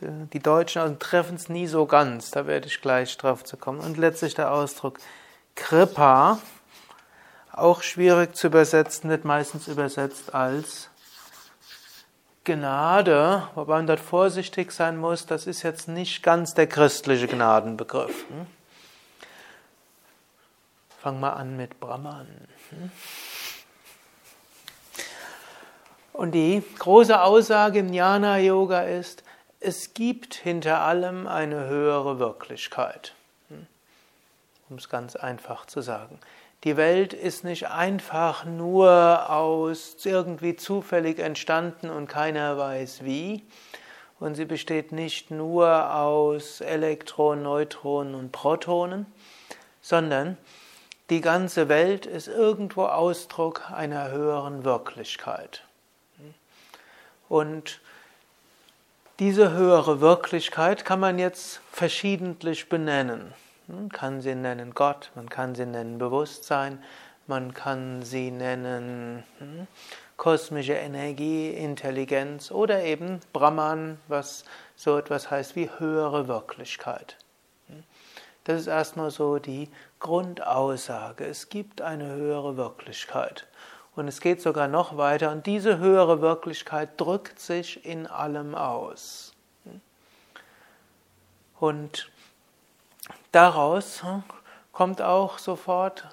Die 0.00 0.40
Deutschen 0.40 0.98
treffen 0.98 1.36
es 1.36 1.48
nie 1.48 1.66
so 1.66 1.86
ganz, 1.86 2.30
da 2.30 2.46
werde 2.46 2.66
ich 2.66 2.80
gleich 2.80 3.16
drauf 3.18 3.44
zu 3.44 3.58
kommen. 3.58 3.80
Und 3.80 3.98
letztlich 3.98 4.34
der 4.34 4.52
Ausdruck 4.52 4.98
Kripa, 5.54 6.38
auch 7.56 7.82
schwierig 7.82 8.36
zu 8.36 8.48
übersetzen, 8.48 9.10
wird 9.10 9.24
meistens 9.24 9.66
übersetzt 9.66 10.34
als 10.34 10.90
Gnade, 12.44 13.48
wobei 13.54 13.76
man 13.76 13.86
dort 13.88 13.98
vorsichtig 13.98 14.70
sein 14.70 14.96
muss, 14.98 15.26
das 15.26 15.48
ist 15.48 15.62
jetzt 15.62 15.88
nicht 15.88 16.22
ganz 16.22 16.54
der 16.54 16.68
christliche 16.68 17.26
Gnadenbegriff. 17.26 18.24
Hm? 18.28 18.46
Fang 21.00 21.18
mal 21.18 21.32
an 21.32 21.56
mit 21.56 21.80
Brahman. 21.80 22.28
Hm? 22.70 22.90
Und 26.12 26.32
die 26.32 26.62
große 26.78 27.20
Aussage 27.20 27.80
im 27.80 27.92
Jnana 27.92 28.38
Yoga 28.38 28.82
ist, 28.82 29.24
es 29.58 29.92
gibt 29.92 30.34
hinter 30.34 30.80
allem 30.80 31.26
eine 31.26 31.66
höhere 31.66 32.18
Wirklichkeit. 32.18 33.14
Hm? 33.48 33.66
Um 34.68 34.76
es 34.76 34.88
ganz 34.88 35.16
einfach 35.16 35.66
zu 35.66 35.80
sagen. 35.80 36.20
Die 36.64 36.76
Welt 36.76 37.12
ist 37.12 37.44
nicht 37.44 37.68
einfach 37.68 38.44
nur 38.44 39.30
aus 39.30 39.96
irgendwie 40.04 40.56
zufällig 40.56 41.18
entstanden 41.18 41.90
und 41.90 42.08
keiner 42.08 42.58
weiß 42.58 43.04
wie. 43.04 43.44
Und 44.18 44.34
sie 44.34 44.46
besteht 44.46 44.92
nicht 44.92 45.30
nur 45.30 45.94
aus 45.94 46.60
Elektronen, 46.60 47.42
Neutronen 47.42 48.14
und 48.14 48.32
Protonen, 48.32 49.06
sondern 49.82 50.38
die 51.10 51.20
ganze 51.20 51.68
Welt 51.68 52.06
ist 52.06 52.26
irgendwo 52.26 52.86
Ausdruck 52.86 53.70
einer 53.70 54.10
höheren 54.10 54.64
Wirklichkeit. 54.64 55.62
Und 57.28 57.80
diese 59.18 59.52
höhere 59.52 60.00
Wirklichkeit 60.00 60.84
kann 60.84 61.00
man 61.00 61.18
jetzt 61.18 61.60
verschiedentlich 61.70 62.68
benennen. 62.68 63.32
Man 63.68 63.88
kann 63.88 64.20
sie 64.20 64.34
nennen 64.34 64.74
Gott, 64.74 65.10
man 65.14 65.28
kann 65.28 65.54
sie 65.54 65.66
nennen 65.66 65.98
Bewusstsein, 65.98 66.82
man 67.26 67.52
kann 67.52 68.02
sie 68.02 68.30
nennen 68.30 69.24
hm, 69.38 69.66
kosmische 70.16 70.74
Energie, 70.74 71.50
Intelligenz 71.50 72.52
oder 72.52 72.84
eben 72.84 73.20
Brahman, 73.32 73.98
was 74.06 74.44
so 74.76 74.96
etwas 74.96 75.30
heißt 75.30 75.56
wie 75.56 75.68
höhere 75.78 76.28
Wirklichkeit. 76.28 77.16
Hm. 77.68 77.82
Das 78.44 78.60
ist 78.60 78.68
erstmal 78.68 79.10
so 79.10 79.38
die 79.38 79.68
Grundaussage. 79.98 81.24
Es 81.24 81.48
gibt 81.48 81.82
eine 81.82 82.06
höhere 82.06 82.56
Wirklichkeit. 82.56 83.48
Und 83.96 84.06
es 84.06 84.20
geht 84.20 84.40
sogar 84.40 84.68
noch 84.68 84.96
weiter. 84.96 85.32
Und 85.32 85.46
diese 85.46 85.78
höhere 85.78 86.20
Wirklichkeit 86.20 86.90
drückt 87.00 87.40
sich 87.40 87.84
in 87.84 88.06
allem 88.06 88.54
aus. 88.54 89.32
Und 91.58 92.10
daraus 93.32 94.02
kommt 94.72 95.00
auch 95.00 95.38
sofort 95.38 96.04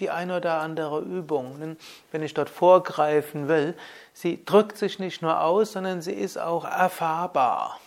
die 0.00 0.08
eine 0.10 0.38
oder 0.38 0.60
andere 0.60 1.00
Übung. 1.00 1.76
Wenn 2.10 2.22
ich 2.22 2.32
dort 2.32 2.48
vorgreifen 2.48 3.46
will, 3.46 3.76
sie 4.14 4.42
drückt 4.44 4.78
sich 4.78 4.98
nicht 4.98 5.20
nur 5.20 5.42
aus, 5.42 5.72
sondern 5.72 6.00
sie 6.00 6.14
ist 6.14 6.38
auch 6.38 6.64
erfahrbar. 6.64 7.78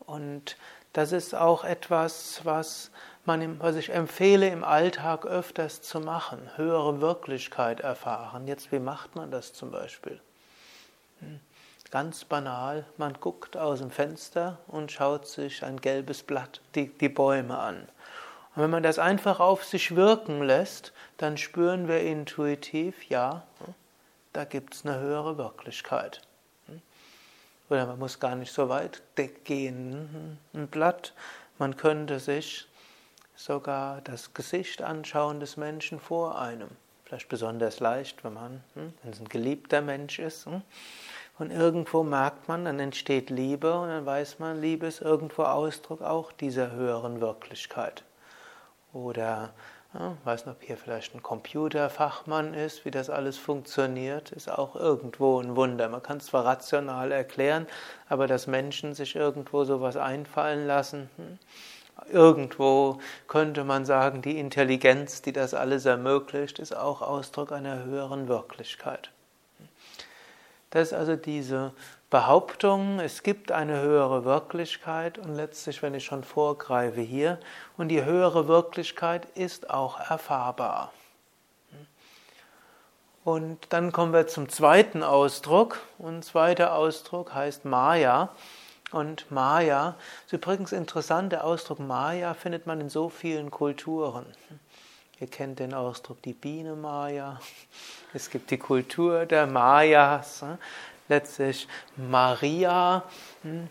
Und 0.00 0.56
das 0.92 1.12
ist 1.12 1.34
auch 1.34 1.64
etwas, 1.64 2.40
was 2.44 2.90
man, 3.24 3.60
was 3.60 3.76
ich 3.76 3.90
empfehle, 3.90 4.48
im 4.48 4.64
Alltag 4.64 5.24
öfters 5.24 5.82
zu 5.82 6.00
machen, 6.00 6.50
höhere 6.56 7.00
Wirklichkeit 7.00 7.80
erfahren. 7.80 8.46
Jetzt, 8.46 8.72
wie 8.72 8.78
macht 8.78 9.14
man 9.14 9.30
das 9.30 9.52
zum 9.52 9.70
Beispiel? 9.70 10.20
Hm. 11.90 11.92
Ganz 11.92 12.24
banal, 12.24 12.84
man 12.96 13.14
guckt 13.14 13.56
aus 13.56 13.80
dem 13.80 13.90
Fenster 13.90 14.58
und 14.68 14.92
schaut 14.92 15.26
sich 15.26 15.64
ein 15.64 15.80
gelbes 15.80 16.22
Blatt, 16.22 16.60
die, 16.74 16.88
die 16.88 17.08
Bäume 17.08 17.58
an. 17.58 17.88
Und 18.54 18.62
wenn 18.62 18.70
man 18.70 18.82
das 18.82 18.98
einfach 18.98 19.40
auf 19.40 19.64
sich 19.64 19.94
wirken 19.96 20.42
lässt, 20.42 20.92
dann 21.18 21.36
spüren 21.36 21.88
wir 21.88 22.00
intuitiv, 22.00 23.04
ja, 23.08 23.44
da 24.32 24.44
gibt 24.44 24.74
es 24.74 24.86
eine 24.86 24.98
höhere 24.98 25.38
Wirklichkeit. 25.38 26.20
Hm. 26.66 26.80
Oder 27.68 27.86
man 27.86 27.98
muss 27.98 28.20
gar 28.20 28.36
nicht 28.36 28.52
so 28.52 28.68
weit 28.68 29.02
gehen. 29.44 30.38
Ein 30.54 30.68
Blatt, 30.68 31.12
man 31.58 31.76
könnte 31.76 32.20
sich 32.20 32.66
sogar 33.36 34.00
das 34.02 34.34
Gesicht 34.34 34.82
anschauen 34.82 35.40
des 35.40 35.56
Menschen 35.56 35.98
vor 35.98 36.38
einem. 36.40 36.68
Vielleicht 37.04 37.28
besonders 37.28 37.80
leicht, 37.80 38.22
wenn 38.22 38.34
man, 38.34 38.62
hm, 38.74 38.92
wenn 39.02 39.12
es 39.12 39.18
ein 39.18 39.28
geliebter 39.28 39.80
Mensch 39.80 40.18
ist. 40.20 40.46
Und 41.38 41.50
irgendwo 41.50 42.02
merkt 42.02 42.48
man, 42.48 42.64
dann 42.66 42.78
entsteht 42.80 43.30
Liebe 43.30 43.78
und 43.78 43.88
dann 43.88 44.04
weiß 44.04 44.38
man, 44.38 44.60
Liebe 44.60 44.86
ist 44.86 45.00
irgendwo 45.00 45.44
Ausdruck 45.44 46.02
auch 46.02 46.32
dieser 46.32 46.72
höheren 46.72 47.20
Wirklichkeit. 47.20 48.04
Oder 48.92 49.50
ja, 49.94 50.16
weiß 50.24 50.46
nicht, 50.46 50.56
ob 50.56 50.62
hier 50.62 50.76
vielleicht 50.76 51.14
ein 51.14 51.22
Computerfachmann 51.22 52.54
ist, 52.54 52.84
wie 52.84 52.90
das 52.90 53.10
alles 53.10 53.38
funktioniert, 53.38 54.32
ist 54.32 54.50
auch 54.50 54.76
irgendwo 54.76 55.40
ein 55.40 55.56
Wunder. 55.56 55.88
Man 55.88 56.02
kann 56.02 56.18
es 56.18 56.26
zwar 56.26 56.44
rational 56.44 57.10
erklären, 57.10 57.66
aber 58.08 58.26
dass 58.26 58.46
Menschen 58.46 58.94
sich 58.94 59.16
irgendwo 59.16 59.64
sowas 59.64 59.96
einfallen 59.96 60.66
lassen, 60.66 61.10
hm, 61.16 61.38
Irgendwo 62.08 62.98
könnte 63.28 63.64
man 63.64 63.84
sagen, 63.84 64.22
die 64.22 64.38
Intelligenz, 64.38 65.22
die 65.22 65.32
das 65.32 65.54
alles 65.54 65.84
ermöglicht, 65.84 66.58
ist 66.58 66.74
auch 66.74 67.02
Ausdruck 67.02 67.52
einer 67.52 67.84
höheren 67.84 68.28
Wirklichkeit. 68.28 69.10
Das 70.70 70.88
ist 70.88 70.94
also 70.94 71.16
diese 71.16 71.72
Behauptung, 72.10 72.98
es 73.00 73.22
gibt 73.22 73.52
eine 73.52 73.80
höhere 73.80 74.24
Wirklichkeit 74.24 75.18
und 75.18 75.34
letztlich, 75.34 75.82
wenn 75.82 75.94
ich 75.94 76.04
schon 76.04 76.24
vorgreife 76.24 77.00
hier, 77.00 77.38
und 77.76 77.88
die 77.88 78.04
höhere 78.04 78.48
Wirklichkeit 78.48 79.26
ist 79.36 79.70
auch 79.70 79.98
erfahrbar. 79.98 80.92
Und 83.24 83.58
dann 83.68 83.92
kommen 83.92 84.12
wir 84.12 84.26
zum 84.26 84.48
zweiten 84.48 85.02
Ausdruck. 85.02 85.80
Und 85.98 86.24
zweiter 86.24 86.74
Ausdruck 86.74 87.34
heißt 87.34 87.64
Maya. 87.64 88.30
Und 88.92 89.30
Maya 89.30 89.94
ist 90.26 90.32
übrigens 90.32 90.72
interessant, 90.72 91.32
der 91.32 91.44
Ausdruck 91.44 91.78
Maya 91.78 92.34
findet 92.34 92.66
man 92.66 92.80
in 92.80 92.88
so 92.88 93.08
vielen 93.08 93.50
Kulturen. 93.50 94.26
Ihr 95.20 95.26
kennt 95.26 95.58
den 95.58 95.74
Ausdruck 95.74 96.22
die 96.22 96.32
Biene 96.32 96.74
Maya. 96.74 97.38
Es 98.14 98.30
gibt 98.30 98.50
die 98.50 98.56
Kultur 98.56 99.26
der 99.26 99.46
Mayas. 99.46 100.42
Letztlich 101.10 101.68
Maria 101.98 103.02
hm, 103.42 103.68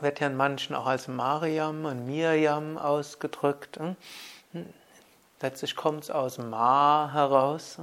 wird 0.00 0.20
ja 0.20 0.28
in 0.28 0.36
manchen 0.36 0.76
auch 0.76 0.86
als 0.86 1.08
Mariam 1.08 1.86
und 1.86 2.06
Miriam 2.06 2.78
ausgedrückt. 2.78 3.80
Hm. 3.80 3.96
Letztlich 5.40 5.74
kommt 5.74 6.04
es 6.04 6.10
aus 6.12 6.38
Ma 6.38 7.10
heraus. 7.12 7.78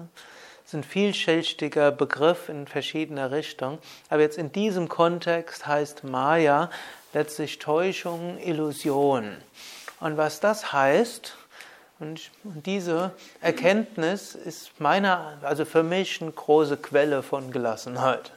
ist 0.63 0.73
ein 0.73 0.85
vielschichtiger 0.85 1.91
Begriff 1.91 2.47
in 2.47 2.67
verschiedener 2.67 3.31
Richtung. 3.31 3.79
Aber 4.09 4.21
jetzt 4.21 4.37
in 4.37 4.53
diesem 4.53 4.87
Kontext 4.87 5.67
heißt 5.67 6.05
Maya 6.05 6.69
letztlich 7.11 7.59
Täuschung, 7.59 8.37
Illusion. 8.37 9.35
Und 9.99 10.15
was 10.15 10.39
das 10.39 10.71
heißt, 10.71 11.35
und 11.99 12.29
diese 12.43 13.11
Erkenntnis 13.41 14.35
ist 14.35 14.79
meiner, 14.79 15.37
also 15.41 15.65
für 15.65 15.83
mich 15.83 16.21
eine 16.21 16.31
große 16.31 16.77
Quelle 16.77 17.23
von 17.23 17.51
Gelassenheit. 17.51 18.31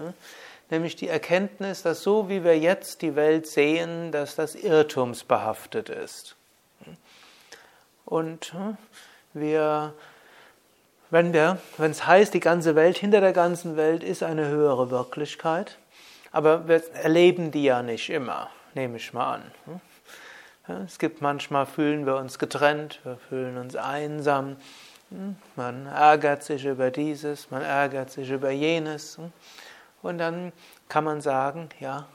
Nämlich 0.70 0.96
die 0.96 1.08
Erkenntnis, 1.08 1.82
dass 1.82 2.02
so 2.02 2.28
wie 2.28 2.42
wir 2.42 2.58
jetzt 2.58 3.02
die 3.02 3.16
Welt 3.16 3.46
sehen, 3.46 4.12
dass 4.12 4.36
das 4.36 4.54
irrtumsbehaftet 4.54 5.88
ist. 5.88 6.36
Und 8.06 8.54
wir, 9.34 9.92
wenn 11.10 11.32
wir, 11.32 11.58
wenn 11.76 11.90
es 11.90 12.06
heißt, 12.06 12.32
die 12.32 12.40
ganze 12.40 12.74
Welt, 12.76 12.96
hinter 12.96 13.20
der 13.20 13.32
ganzen 13.32 13.76
Welt 13.76 14.02
ist 14.02 14.22
eine 14.22 14.48
höhere 14.48 14.90
Wirklichkeit, 14.90 15.76
aber 16.32 16.66
wir 16.66 16.82
erleben 16.94 17.50
die 17.50 17.64
ja 17.64 17.82
nicht 17.82 18.08
immer, 18.08 18.48
nehme 18.74 18.96
ich 18.96 19.12
mal 19.12 19.34
an. 19.34 19.80
Es 20.86 20.98
gibt 20.98 21.20
manchmal, 21.20 21.66
fühlen 21.66 22.06
wir 22.06 22.16
uns 22.16 22.38
getrennt, 22.38 23.00
wir 23.04 23.16
fühlen 23.16 23.56
uns 23.56 23.76
einsam, 23.76 24.56
man 25.56 25.86
ärgert 25.86 26.42
sich 26.42 26.64
über 26.64 26.90
dieses, 26.90 27.50
man 27.50 27.62
ärgert 27.62 28.10
sich 28.10 28.30
über 28.30 28.50
jenes. 28.50 29.18
Und 30.02 30.18
dann 30.18 30.52
kann 30.88 31.04
man 31.04 31.20
sagen, 31.20 31.68
ja, 31.80 32.06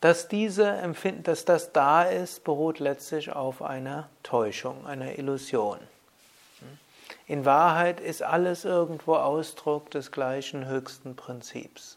dass 0.00 0.28
diese 0.28 0.68
Empfinden, 0.68 1.22
dass 1.22 1.44
das 1.44 1.72
da 1.72 2.02
ist, 2.02 2.44
beruht 2.44 2.78
letztlich 2.78 3.32
auf 3.32 3.62
einer 3.62 4.08
Täuschung, 4.22 4.86
einer 4.86 5.18
Illusion. 5.18 5.78
In 7.26 7.44
Wahrheit 7.44 8.00
ist 8.00 8.22
alles 8.22 8.64
irgendwo 8.64 9.16
Ausdruck 9.16 9.90
des 9.90 10.12
gleichen 10.12 10.66
höchsten 10.66 11.16
Prinzips. 11.16 11.96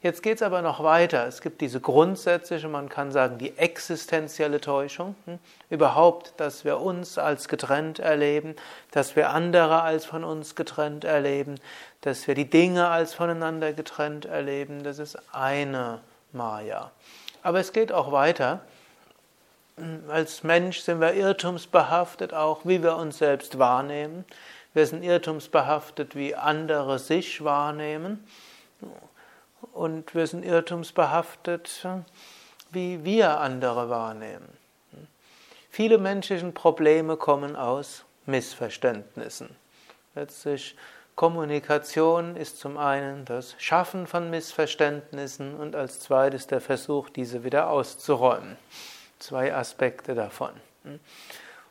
Jetzt 0.00 0.22
geht 0.22 0.36
es 0.36 0.42
aber 0.42 0.62
noch 0.62 0.80
weiter. 0.84 1.26
Es 1.26 1.40
gibt 1.40 1.60
diese 1.60 1.80
grundsätzliche, 1.80 2.68
man 2.68 2.88
kann 2.88 3.10
sagen, 3.10 3.36
die 3.38 3.58
existenzielle 3.58 4.60
Täuschung. 4.60 5.16
Hm? 5.24 5.40
Überhaupt, 5.70 6.34
dass 6.36 6.64
wir 6.64 6.80
uns 6.80 7.18
als 7.18 7.48
getrennt 7.48 7.98
erleben, 7.98 8.54
dass 8.92 9.16
wir 9.16 9.30
andere 9.30 9.82
als 9.82 10.04
von 10.04 10.22
uns 10.22 10.54
getrennt 10.54 11.04
erleben, 11.04 11.56
dass 12.02 12.28
wir 12.28 12.36
die 12.36 12.48
Dinge 12.48 12.86
als 12.86 13.12
voneinander 13.14 13.72
getrennt 13.72 14.24
erleben. 14.24 14.84
Das 14.84 15.00
ist 15.00 15.18
eine 15.32 16.00
Maya. 16.32 16.92
Aber 17.42 17.58
es 17.58 17.72
geht 17.72 17.90
auch 17.90 18.12
weiter. 18.12 18.60
Als 20.08 20.44
Mensch 20.44 20.78
sind 20.78 21.00
wir 21.00 21.14
irrtumsbehaftet, 21.14 22.34
auch 22.34 22.60
wie 22.62 22.84
wir 22.84 22.96
uns 22.96 23.18
selbst 23.18 23.58
wahrnehmen. 23.58 24.24
Wir 24.74 24.86
sind 24.86 25.02
irrtumsbehaftet, 25.02 26.14
wie 26.14 26.36
andere 26.36 27.00
sich 27.00 27.42
wahrnehmen 27.42 28.24
und 29.72 30.14
wir 30.14 30.26
sind 30.26 30.44
irrtumsbehaftet, 30.44 31.86
wie 32.70 33.04
wir 33.04 33.40
andere 33.40 33.88
wahrnehmen. 33.90 34.48
Viele 35.70 35.98
menschliche 35.98 36.50
Probleme 36.50 37.16
kommen 37.16 37.56
aus 37.56 38.04
Missverständnissen. 38.26 39.54
Letztlich 40.14 40.76
Kommunikation 41.14 42.36
ist 42.36 42.60
zum 42.60 42.78
einen 42.78 43.24
das 43.24 43.56
Schaffen 43.58 44.06
von 44.06 44.30
Missverständnissen 44.30 45.54
und 45.56 45.74
als 45.74 45.98
zweites 46.00 46.46
der 46.46 46.60
Versuch, 46.60 47.08
diese 47.08 47.42
wieder 47.42 47.70
auszuräumen. 47.70 48.56
Zwei 49.18 49.52
Aspekte 49.52 50.14
davon. 50.14 50.50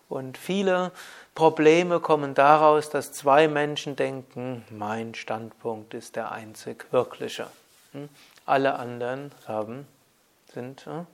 Und 0.10 0.38
viele 0.38 0.92
Probleme 1.34 2.00
kommen 2.00 2.34
daraus, 2.34 2.90
dass 2.90 3.14
zwei 3.14 3.48
Menschen 3.48 3.96
denken, 3.96 4.66
mein 4.70 5.16
Standpunkt 5.16 5.94
ist 5.94 6.16
der 6.16 6.32
einzig 6.32 6.86
wirkliche. 6.92 7.48
Hm? 7.98 8.10
Alle 8.46 8.76
anderen 8.76 9.32
haben, 9.48 9.88
sind, 10.54 10.86
hm, 10.86 11.08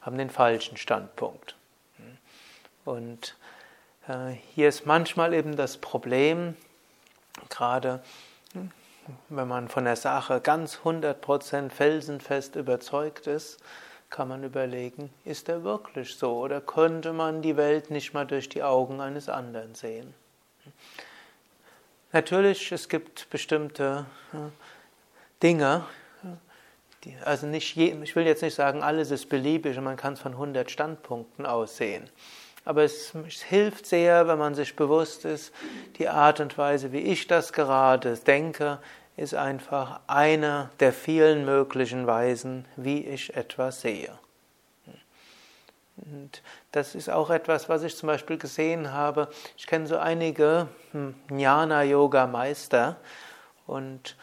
haben 0.00 0.18
den 0.18 0.30
falschen 0.30 0.76
Standpunkt. 0.76 1.56
Hm? 1.96 2.18
Und 2.84 3.36
äh, 4.08 4.32
hier 4.54 4.68
ist 4.68 4.86
manchmal 4.86 5.34
eben 5.34 5.56
das 5.56 5.76
Problem, 5.76 6.56
gerade 7.48 8.00
wenn 9.28 9.48
man 9.48 9.68
von 9.68 9.84
der 9.84 9.96
Sache 9.96 10.40
ganz 10.40 10.78
100% 10.84 11.70
felsenfest 11.70 12.54
überzeugt 12.56 13.26
ist, 13.26 13.58
kann 14.08 14.28
man 14.28 14.42
überlegen, 14.42 15.12
ist 15.24 15.48
er 15.48 15.62
wirklich 15.62 16.16
so 16.16 16.38
oder 16.38 16.60
könnte 16.60 17.12
man 17.12 17.42
die 17.42 17.56
Welt 17.56 17.90
nicht 17.90 18.12
mal 18.12 18.26
durch 18.26 18.48
die 18.48 18.62
Augen 18.62 19.00
eines 19.00 19.28
anderen 19.28 19.74
sehen? 19.74 20.14
Natürlich, 22.12 22.72
es 22.72 22.88
gibt 22.88 23.30
bestimmte 23.30 24.04
Dinge, 25.42 25.84
also 27.24 27.46
nicht 27.46 27.74
je, 27.76 27.96
ich 28.02 28.14
will 28.14 28.26
jetzt 28.26 28.42
nicht 28.42 28.54
sagen, 28.54 28.82
alles 28.82 29.10
ist 29.10 29.28
beliebig 29.28 29.76
und 29.78 29.84
man 29.84 29.96
kann 29.96 30.14
es 30.14 30.20
von 30.20 30.32
100 30.32 30.70
Standpunkten 30.70 31.46
aussehen. 31.46 32.08
Aber 32.64 32.82
es, 32.82 33.14
es, 33.26 33.42
hilft 33.42 33.86
sehr, 33.86 34.28
wenn 34.28 34.38
man 34.38 34.54
sich 34.54 34.76
bewusst 34.76 35.24
ist, 35.24 35.52
die 35.98 36.08
Art 36.08 36.40
und 36.40 36.58
Weise, 36.58 36.92
wie 36.92 36.98
ich 36.98 37.26
das 37.26 37.52
gerade 37.52 38.16
denke, 38.16 38.78
ist 39.16 39.34
einfach 39.34 40.00
eine 40.06 40.70
der 40.78 40.92
vielen 40.92 41.44
möglichen 41.44 42.06
Weisen, 42.06 42.66
wie 42.76 43.06
ich 43.06 43.34
etwas 43.34 43.80
sehe. 43.80 44.10
Und 45.96 46.42
das 46.72 46.94
ist 46.94 47.10
auch 47.10 47.30
etwas, 47.30 47.68
was 47.68 47.82
ich 47.82 47.96
zum 47.96 48.06
Beispiel 48.06 48.38
gesehen 48.38 48.92
habe. 48.92 49.28
Ich 49.56 49.66
kenne 49.66 49.86
so 49.86 49.98
einige 49.98 50.68
hm, 50.92 51.14
Jnana-Yoga-Meister 51.30 52.96
und 53.66 54.16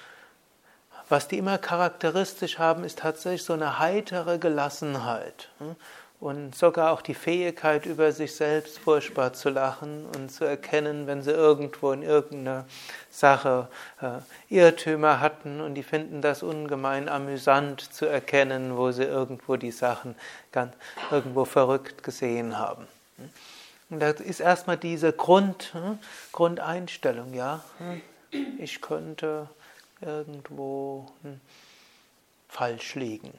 was 1.10 1.28
die 1.28 1.38
immer 1.38 1.58
charakteristisch 1.58 2.60
haben, 2.60 2.84
ist 2.84 3.00
tatsächlich 3.00 3.44
so 3.44 3.54
eine 3.54 3.80
heitere 3.80 4.40
Gelassenheit 4.40 5.50
hm? 5.60 5.76
und 6.20 6.56
sogar 6.56 6.92
auch 6.92 7.02
die 7.02 7.14
Fähigkeit, 7.14 7.86
über 7.86 8.12
sich 8.12 8.36
selbst 8.36 8.80
furchtbar 8.80 9.34
zu 9.34 9.50
lachen 9.50 10.06
und 10.16 10.32
zu 10.32 10.44
erkennen, 10.44 11.08
wenn 11.08 11.22
sie 11.22 11.32
irgendwo 11.32 11.92
in 11.92 12.04
irgendeiner 12.04 12.66
Sache 13.10 13.70
äh, 14.02 14.20
Irrtümer 14.54 15.20
hatten 15.20 15.62
und 15.62 15.76
die 15.76 15.84
finden 15.84 16.22
das 16.22 16.44
ungemein 16.44 17.08
amüsant 17.08 17.82
zu 17.94 18.06
erkennen, 18.06 18.76
wo 18.78 18.92
sie 18.92 19.04
irgendwo 19.04 19.56
die 19.56 19.72
Sachen 19.72 20.16
ganz 20.52 20.74
irgendwo 21.12 21.46
verrückt 21.46 22.04
gesehen 22.04 22.58
haben. 22.58 22.88
Hm? 23.18 23.30
Und 23.90 24.02
das 24.02 24.20
ist 24.20 24.42
erstmal 24.42 24.76
diese 24.76 25.14
Grund, 25.14 25.74
hm? 25.74 26.00
Grundeinstellung, 26.34 27.34
ja. 27.34 27.64
Ich 28.58 28.82
könnte 28.82 29.48
irgendwo 30.02 31.08
hm, 31.24 31.40
falsch 32.48 32.96
liegen. 32.96 33.34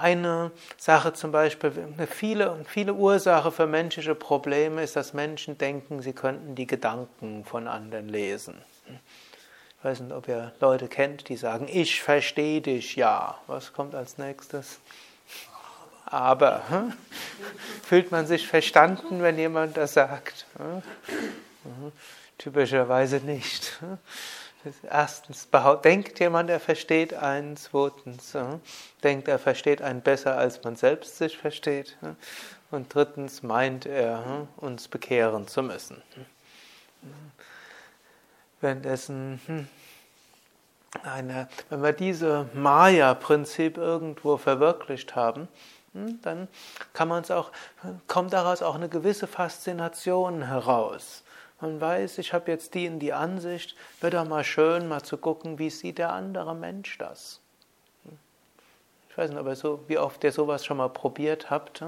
Eine 0.00 0.50
Sache 0.78 1.12
zum 1.12 1.30
Beispiel, 1.30 1.72
eine 1.94 2.06
viele, 2.06 2.64
viele 2.66 2.94
Ursache 2.94 3.52
für 3.52 3.66
menschliche 3.66 4.14
Probleme 4.14 4.82
ist, 4.82 4.96
dass 4.96 5.12
Menschen 5.12 5.58
denken, 5.58 6.00
sie 6.00 6.14
könnten 6.14 6.54
die 6.54 6.66
Gedanken 6.66 7.44
von 7.44 7.68
anderen 7.68 8.08
lesen. 8.08 8.62
Ich 9.78 9.84
weiß 9.84 10.00
nicht, 10.00 10.12
ob 10.12 10.26
ihr 10.26 10.52
Leute 10.60 10.88
kennt, 10.88 11.28
die 11.28 11.36
sagen, 11.36 11.68
ich 11.70 12.02
verstehe 12.02 12.62
dich, 12.62 12.96
ja. 12.96 13.38
Was 13.46 13.74
kommt 13.74 13.94
als 13.94 14.16
nächstes? 14.16 14.80
Aber. 16.06 16.68
Hm? 16.70 16.92
Fühlt 17.82 18.10
man 18.10 18.26
sich 18.26 18.48
verstanden, 18.48 19.22
wenn 19.22 19.38
jemand 19.38 19.76
das 19.76 19.94
sagt? 19.94 20.46
Hm? 20.56 20.82
Typischerweise 22.38 23.16
nicht. 23.16 23.80
Erstens 24.82 25.48
denkt 25.84 26.18
jemand, 26.18 26.50
er 26.50 26.60
versteht 26.60 27.14
einen, 27.14 27.56
zweitens 27.56 28.36
denkt, 29.02 29.28
er 29.28 29.38
versteht 29.38 29.80
einen 29.80 30.00
besser, 30.00 30.36
als 30.36 30.62
man 30.64 30.76
selbst 30.76 31.18
sich 31.18 31.38
versteht. 31.38 31.96
Und 32.70 32.92
drittens 32.92 33.42
meint 33.42 33.86
er, 33.86 34.48
uns 34.56 34.88
bekehren 34.88 35.46
zu 35.46 35.62
müssen. 35.62 36.02
Währenddessen, 38.60 39.40
hm, 39.46 39.68
eine, 41.04 41.48
wenn 41.68 41.82
wir 41.82 41.92
diese 41.92 42.48
Maya-Prinzip 42.54 43.76
irgendwo 43.76 44.36
verwirklicht 44.36 45.14
haben, 45.14 45.46
hm, 45.92 46.20
dann 46.22 46.48
kann 46.92 47.06
man 47.06 47.22
es 47.22 47.30
auch, 47.30 47.52
kommt 48.08 48.32
daraus 48.32 48.62
auch 48.62 48.74
eine 48.74 48.88
gewisse 48.88 49.26
Faszination 49.26 50.42
heraus. 50.42 51.22
Man 51.60 51.80
weiß, 51.80 52.18
ich 52.18 52.32
habe 52.34 52.50
jetzt 52.50 52.74
die 52.74 52.84
in 52.84 52.98
die 52.98 53.12
Ansicht, 53.12 53.76
wird 54.00 54.14
doch 54.14 54.28
mal 54.28 54.44
schön, 54.44 54.88
mal 54.88 55.02
zu 55.02 55.16
gucken, 55.16 55.58
wie 55.58 55.70
sieht 55.70 55.98
der 55.98 56.12
andere 56.12 56.54
Mensch 56.54 56.98
das. 56.98 57.40
Ich 59.08 59.16
weiß 59.16 59.30
nicht, 59.30 59.38
aber 59.38 59.56
so, 59.56 59.82
wie 59.88 59.96
oft 59.96 60.22
ihr 60.24 60.32
sowas 60.32 60.66
schon 60.66 60.76
mal 60.76 60.90
probiert 60.90 61.48
habt. 61.48 61.82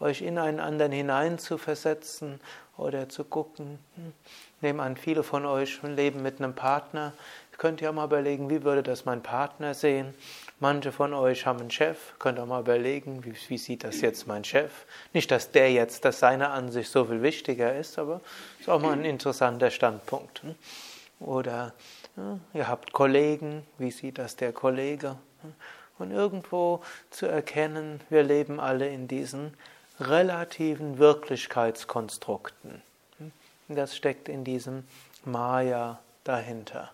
euch 0.00 0.22
in 0.22 0.38
einen 0.38 0.58
anderen 0.58 0.90
hinein 0.90 1.38
zu 1.38 1.58
versetzen 1.58 2.40
oder 2.76 3.08
zu 3.08 3.22
gucken. 3.24 3.78
Hm, 3.94 4.12
nehmen 4.60 4.80
an, 4.80 4.96
viele 4.96 5.22
von 5.22 5.46
euch 5.46 5.80
leben 5.82 6.22
mit 6.22 6.40
einem 6.40 6.54
Partner. 6.54 7.12
Ihr 7.52 7.58
könnt 7.58 7.80
ja 7.80 7.92
mal 7.92 8.06
überlegen, 8.06 8.50
wie 8.50 8.64
würde 8.64 8.82
das 8.82 9.04
mein 9.04 9.22
Partner 9.22 9.74
sehen? 9.74 10.14
Manche 10.60 10.90
von 10.90 11.14
euch 11.14 11.46
haben 11.46 11.60
einen 11.60 11.70
Chef, 11.70 12.14
könnt 12.18 12.38
ihr 12.38 12.46
mal 12.46 12.60
überlegen, 12.60 13.24
wie, 13.24 13.34
wie, 13.48 13.58
sieht 13.58 13.84
das 13.84 14.00
jetzt 14.00 14.26
mein 14.26 14.42
Chef? 14.42 14.86
Nicht, 15.12 15.30
dass 15.30 15.52
der 15.52 15.70
jetzt, 15.72 16.04
dass 16.04 16.18
seine 16.18 16.50
Ansicht 16.50 16.90
so 16.90 17.04
viel 17.04 17.22
wichtiger 17.22 17.76
ist, 17.76 17.98
aber 17.98 18.20
ist 18.58 18.68
auch 18.68 18.80
mal 18.80 18.92
ein 18.92 19.04
interessanter 19.04 19.70
Standpunkt. 19.70 20.42
Hm. 20.42 20.56
Oder 21.20 21.74
ja, 22.16 22.38
ihr 22.54 22.68
habt 22.68 22.92
Kollegen, 22.92 23.64
wie 23.78 23.92
sieht 23.92 24.18
das 24.18 24.34
der 24.34 24.52
Kollege? 24.52 25.16
Und 25.98 26.10
irgendwo 26.10 26.82
zu 27.10 27.26
erkennen, 27.26 28.00
wir 28.08 28.22
leben 28.22 28.58
alle 28.60 28.88
in 28.88 29.06
diesen 29.08 29.54
relativen 30.00 30.98
Wirklichkeitskonstrukten. 30.98 32.82
Das 33.68 33.96
steckt 33.96 34.28
in 34.28 34.44
diesem 34.44 34.84
Maya 35.24 35.98
dahinter. 36.24 36.90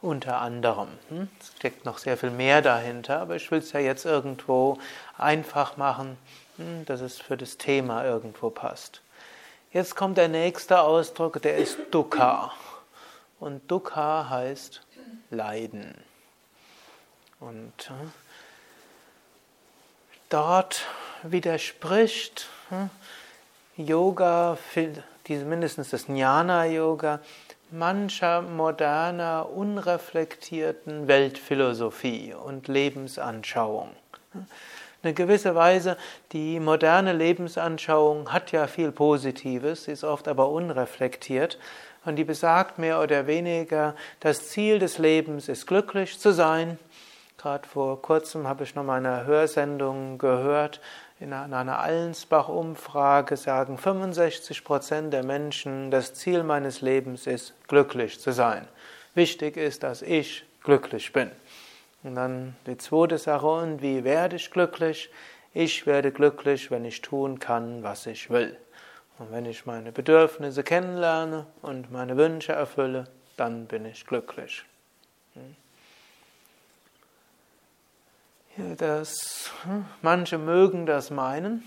Unter 0.00 0.40
anderem. 0.40 0.88
Es 1.40 1.48
steckt 1.56 1.84
noch 1.84 1.98
sehr 1.98 2.16
viel 2.16 2.30
mehr 2.30 2.62
dahinter, 2.62 3.20
aber 3.20 3.34
ich 3.34 3.50
will 3.50 3.58
es 3.58 3.72
ja 3.72 3.80
jetzt 3.80 4.04
irgendwo 4.04 4.78
einfach 5.16 5.76
machen, 5.76 6.16
dass 6.86 7.00
es 7.00 7.18
für 7.18 7.36
das 7.36 7.58
Thema 7.58 8.04
irgendwo 8.04 8.50
passt. 8.50 9.00
Jetzt 9.72 9.96
kommt 9.96 10.16
der 10.16 10.28
nächste 10.28 10.80
Ausdruck, 10.80 11.42
der 11.42 11.56
ist 11.56 11.78
Dukkha. 11.90 12.52
Und 13.40 13.68
Dukkha 13.70 14.30
heißt 14.30 14.82
Leiden. 15.30 15.94
Und 17.40 17.90
äh, 17.90 18.06
dort 20.28 20.82
widerspricht 21.22 22.48
Yoga, 23.76 24.58
mindestens 25.26 25.90
das 25.90 26.08
Jnana-Yoga, 26.08 27.20
mancher 27.70 28.42
moderner, 28.42 29.48
unreflektierten 29.54 31.06
Weltphilosophie 31.06 32.34
und 32.34 32.68
Lebensanschauung. 32.68 33.90
Eine 35.02 35.14
gewisse 35.14 35.54
Weise, 35.54 35.96
die 36.32 36.60
moderne 36.60 37.12
Lebensanschauung 37.12 38.32
hat 38.32 38.52
ja 38.52 38.66
viel 38.66 38.90
Positives, 38.90 39.86
ist 39.86 40.02
oft 40.02 40.28
aber 40.28 40.48
unreflektiert 40.48 41.58
und 42.04 42.16
die 42.16 42.24
besagt 42.24 42.78
mehr 42.78 43.00
oder 43.00 43.26
weniger, 43.26 43.94
das 44.20 44.48
Ziel 44.48 44.78
des 44.78 44.98
Lebens 44.98 45.48
ist 45.48 45.66
glücklich 45.66 46.18
zu 46.18 46.32
sein. 46.32 46.78
Gerade 47.36 47.68
vor 47.68 48.02
kurzem 48.02 48.48
habe 48.48 48.64
ich 48.64 48.74
noch 48.74 48.82
mal 48.82 48.96
eine 48.96 49.24
Hörsendung 49.24 50.18
gehört. 50.18 50.80
In 51.20 51.32
einer 51.32 51.80
Allensbach-Umfrage 51.80 53.36
sagen 53.36 53.76
65 53.76 54.62
Prozent 54.62 55.12
der 55.12 55.24
Menschen, 55.24 55.90
das 55.90 56.14
Ziel 56.14 56.44
meines 56.44 56.80
Lebens 56.80 57.26
ist, 57.26 57.54
glücklich 57.66 58.20
zu 58.20 58.30
sein. 58.30 58.68
Wichtig 59.14 59.56
ist, 59.56 59.82
dass 59.82 60.02
ich 60.02 60.44
glücklich 60.62 61.12
bin. 61.12 61.32
Und 62.04 62.14
dann 62.14 62.56
die 62.68 62.78
zweite 62.78 63.18
Sache, 63.18 63.48
und 63.48 63.82
wie 63.82 64.04
werde 64.04 64.36
ich 64.36 64.52
glücklich? 64.52 65.10
Ich 65.52 65.86
werde 65.86 66.12
glücklich, 66.12 66.70
wenn 66.70 66.84
ich 66.84 67.02
tun 67.02 67.40
kann, 67.40 67.82
was 67.82 68.06
ich 68.06 68.30
will. 68.30 68.56
Und 69.18 69.32
wenn 69.32 69.44
ich 69.46 69.66
meine 69.66 69.90
Bedürfnisse 69.90 70.62
kennenlerne 70.62 71.46
und 71.62 71.90
meine 71.90 72.16
Wünsche 72.16 72.52
erfülle, 72.52 73.08
dann 73.36 73.66
bin 73.66 73.84
ich 73.86 74.06
glücklich. 74.06 74.64
Das, 78.76 79.52
hm, 79.62 79.84
manche 80.02 80.36
mögen 80.36 80.84
das 80.84 81.10
meinen. 81.10 81.62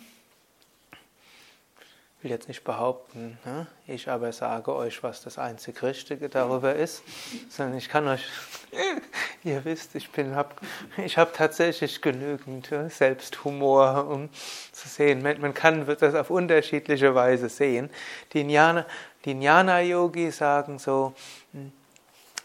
Ich 2.18 2.26
will 2.26 2.32
jetzt 2.32 2.50
nicht 2.50 2.66
behaupten, 2.66 3.38
ne? 3.46 3.66
ich 3.88 4.10
aber 4.10 4.34
sage 4.34 4.76
euch, 4.76 5.02
was 5.02 5.24
das 5.24 5.38
einzig 5.40 5.82
Richtige 5.84 6.28
darüber 6.28 6.76
ist, 6.76 7.02
sondern 7.50 7.78
ich 7.78 7.88
kann 7.88 8.10
euch, 8.10 8.26
ihr 9.46 9.64
wisst, 9.64 9.96
ich 9.96 10.10
hab, 10.36 10.62
ich 10.98 11.18
habe 11.18 11.32
tatsächlich 11.34 12.02
genügend 12.02 12.70
Selbsthumor, 12.90 14.08
um 14.08 14.30
zu 14.74 14.90
sehen. 14.90 15.22
Man, 15.22 15.54
kann 15.54 15.88
das 15.98 16.14
auf 16.14 16.30
unterschiedliche 16.30 17.16
Weise 17.16 17.48
sehen. 17.48 17.90
Die 18.34 18.42
Jnana-Yogis 19.24 20.38
sagen 20.38 20.78
so, 20.78 21.14
hm, 21.54 21.72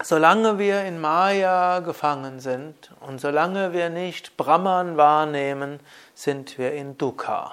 solange 0.03 0.59
wir 0.59 0.83
in 0.85 1.01
Maya 1.01 1.81
gefangen 1.81 2.41
sind 2.41 2.91
und 3.01 3.21
solange 3.21 3.73
wir 3.73 3.91
nicht 3.91 4.37
Brahman 4.37 4.97
wahrnehmen, 4.97 5.81
sind 6.15 6.59
wir 6.59 6.73
in 6.73 6.99
Dukkha. 6.99 7.53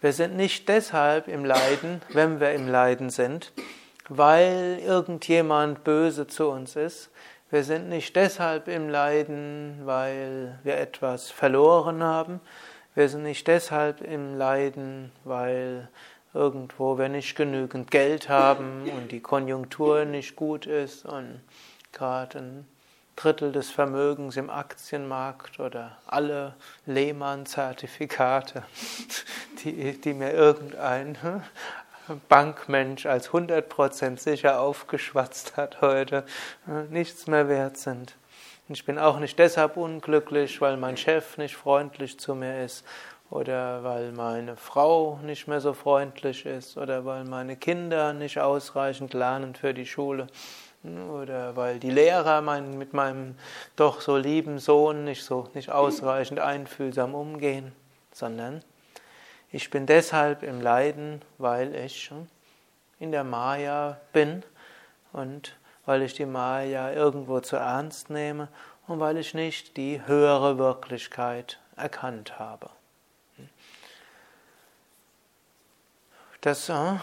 Wir 0.00 0.12
sind 0.12 0.36
nicht 0.36 0.68
deshalb 0.68 1.28
im 1.28 1.44
Leiden, 1.44 2.00
wenn 2.10 2.40
wir 2.40 2.52
im 2.52 2.68
Leiden 2.68 3.10
sind, 3.10 3.52
weil 4.08 4.80
irgendjemand 4.84 5.84
böse 5.84 6.26
zu 6.26 6.48
uns 6.48 6.76
ist. 6.76 7.10
Wir 7.50 7.64
sind 7.64 7.88
nicht 7.88 8.16
deshalb 8.16 8.68
im 8.68 8.88
Leiden, 8.88 9.80
weil 9.84 10.58
wir 10.62 10.78
etwas 10.78 11.30
verloren 11.30 12.02
haben. 12.02 12.40
Wir 12.94 13.08
sind 13.08 13.24
nicht 13.24 13.46
deshalb 13.46 14.00
im 14.00 14.38
Leiden, 14.38 15.12
weil 15.24 15.88
irgendwo 16.32 16.98
wir 16.98 17.08
nicht 17.08 17.36
genügend 17.36 17.90
Geld 17.90 18.28
haben 18.28 18.88
und 18.90 19.10
die 19.10 19.20
Konjunktur 19.20 20.04
nicht 20.04 20.36
gut 20.36 20.66
ist 20.66 21.04
und 21.04 21.40
gerade 21.92 22.38
ein 22.38 22.68
Drittel 23.16 23.52
des 23.52 23.70
Vermögens 23.70 24.36
im 24.36 24.48
Aktienmarkt 24.48 25.60
oder 25.60 25.98
alle 26.06 26.54
Lehmann-Zertifikate, 26.86 28.62
die, 29.64 30.00
die 30.00 30.14
mir 30.14 30.32
irgendein 30.32 31.18
Bankmensch 32.28 33.06
als 33.06 33.30
100% 33.30 34.18
sicher 34.18 34.60
aufgeschwatzt 34.60 35.56
hat 35.56 35.80
heute, 35.80 36.24
nichts 36.88 37.26
mehr 37.26 37.48
wert 37.48 37.76
sind. 37.76 38.16
Ich 38.68 38.84
bin 38.84 38.98
auch 38.98 39.18
nicht 39.18 39.38
deshalb 39.38 39.76
unglücklich, 39.76 40.60
weil 40.60 40.76
mein 40.76 40.96
Chef 40.96 41.36
nicht 41.36 41.56
freundlich 41.56 42.18
zu 42.18 42.34
mir 42.34 42.64
ist 42.64 42.84
oder 43.30 43.84
weil 43.84 44.12
meine 44.12 44.56
Frau 44.56 45.18
nicht 45.22 45.46
mehr 45.46 45.60
so 45.60 45.72
freundlich 45.72 46.44
ist 46.46 46.76
oder 46.76 47.04
weil 47.04 47.24
meine 47.24 47.56
Kinder 47.56 48.12
nicht 48.12 48.40
ausreichend 48.40 49.14
lernen 49.14 49.54
für 49.54 49.72
die 49.72 49.86
Schule 49.86 50.26
oder 50.82 51.54
weil 51.56 51.78
die 51.78 51.90
Lehrer 51.90 52.40
mein, 52.40 52.76
mit 52.76 52.92
meinem 52.92 53.36
doch 53.76 54.00
so 54.00 54.16
lieben 54.16 54.58
Sohn 54.58 55.04
nicht 55.04 55.24
so 55.24 55.48
nicht 55.54 55.70
ausreichend 55.70 56.40
einfühlsam 56.40 57.14
umgehen, 57.14 57.72
sondern 58.12 58.62
ich 59.52 59.70
bin 59.70 59.86
deshalb 59.86 60.42
im 60.42 60.60
Leiden, 60.60 61.22
weil 61.38 61.74
ich 61.74 62.10
in 62.98 63.12
der 63.12 63.24
Maya 63.24 64.00
bin 64.12 64.42
und 65.12 65.56
weil 65.86 66.02
ich 66.02 66.14
die 66.14 66.26
Maya 66.26 66.92
irgendwo 66.92 67.40
zu 67.40 67.56
ernst 67.56 68.10
nehme 68.10 68.48
und 68.86 69.00
weil 69.00 69.16
ich 69.16 69.34
nicht 69.34 69.76
die 69.76 70.04
höhere 70.06 70.58
Wirklichkeit 70.58 71.60
erkannt 71.76 72.38
habe. 72.38 72.70
Das 76.40 76.68
äh, 76.68 76.94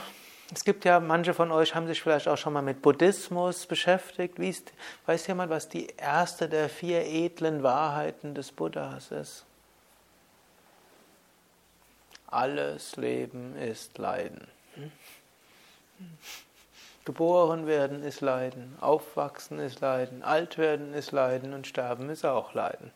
es 0.54 0.64
gibt 0.64 0.86
ja, 0.86 1.02
manche 1.02 1.34
von 1.34 1.52
euch 1.52 1.76
haben 1.76 1.88
sich 1.88 2.02
vielleicht 2.02 2.28
auch 2.28 2.38
schon 2.38 2.54
mal 2.54 2.62
mit 2.62 2.82
Buddhismus 2.82 3.66
beschäftigt. 3.66 4.40
Wie 4.40 4.50
ist, 4.50 4.72
weiß 5.06 5.28
jemand, 5.28 5.50
was 5.50 5.68
die 5.68 5.88
erste 5.98 6.48
der 6.48 6.70
vier 6.70 7.06
edlen 7.06 7.64
Wahrheiten 7.64 8.34
des 8.34 8.54
Buddhas 8.54 9.12
ist? 9.12 9.46
Alles 12.28 12.96
Leben 12.96 13.58
ist 13.58 13.98
Leiden. 13.98 14.48
Geboren 17.04 17.68
werden 17.68 18.04
ist 18.04 18.22
Leiden, 18.22 18.78
aufwachsen 18.80 19.60
ist 19.60 19.80
Leiden, 19.80 20.24
alt 20.24 20.58
werden 20.58 20.94
ist 20.94 21.12
Leiden 21.12 21.54
und 21.54 21.68
sterben 21.68 22.10
ist 22.10 22.26
auch 22.26 22.54
Leiden. 22.54 22.92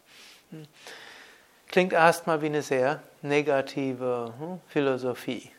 Klingt 1.68 1.94
erstmal 1.94 2.42
wie 2.42 2.48
eine 2.48 2.62
sehr 2.62 3.02
negative 3.22 4.34
hm, 4.38 4.60
Philosophie. 4.68 5.50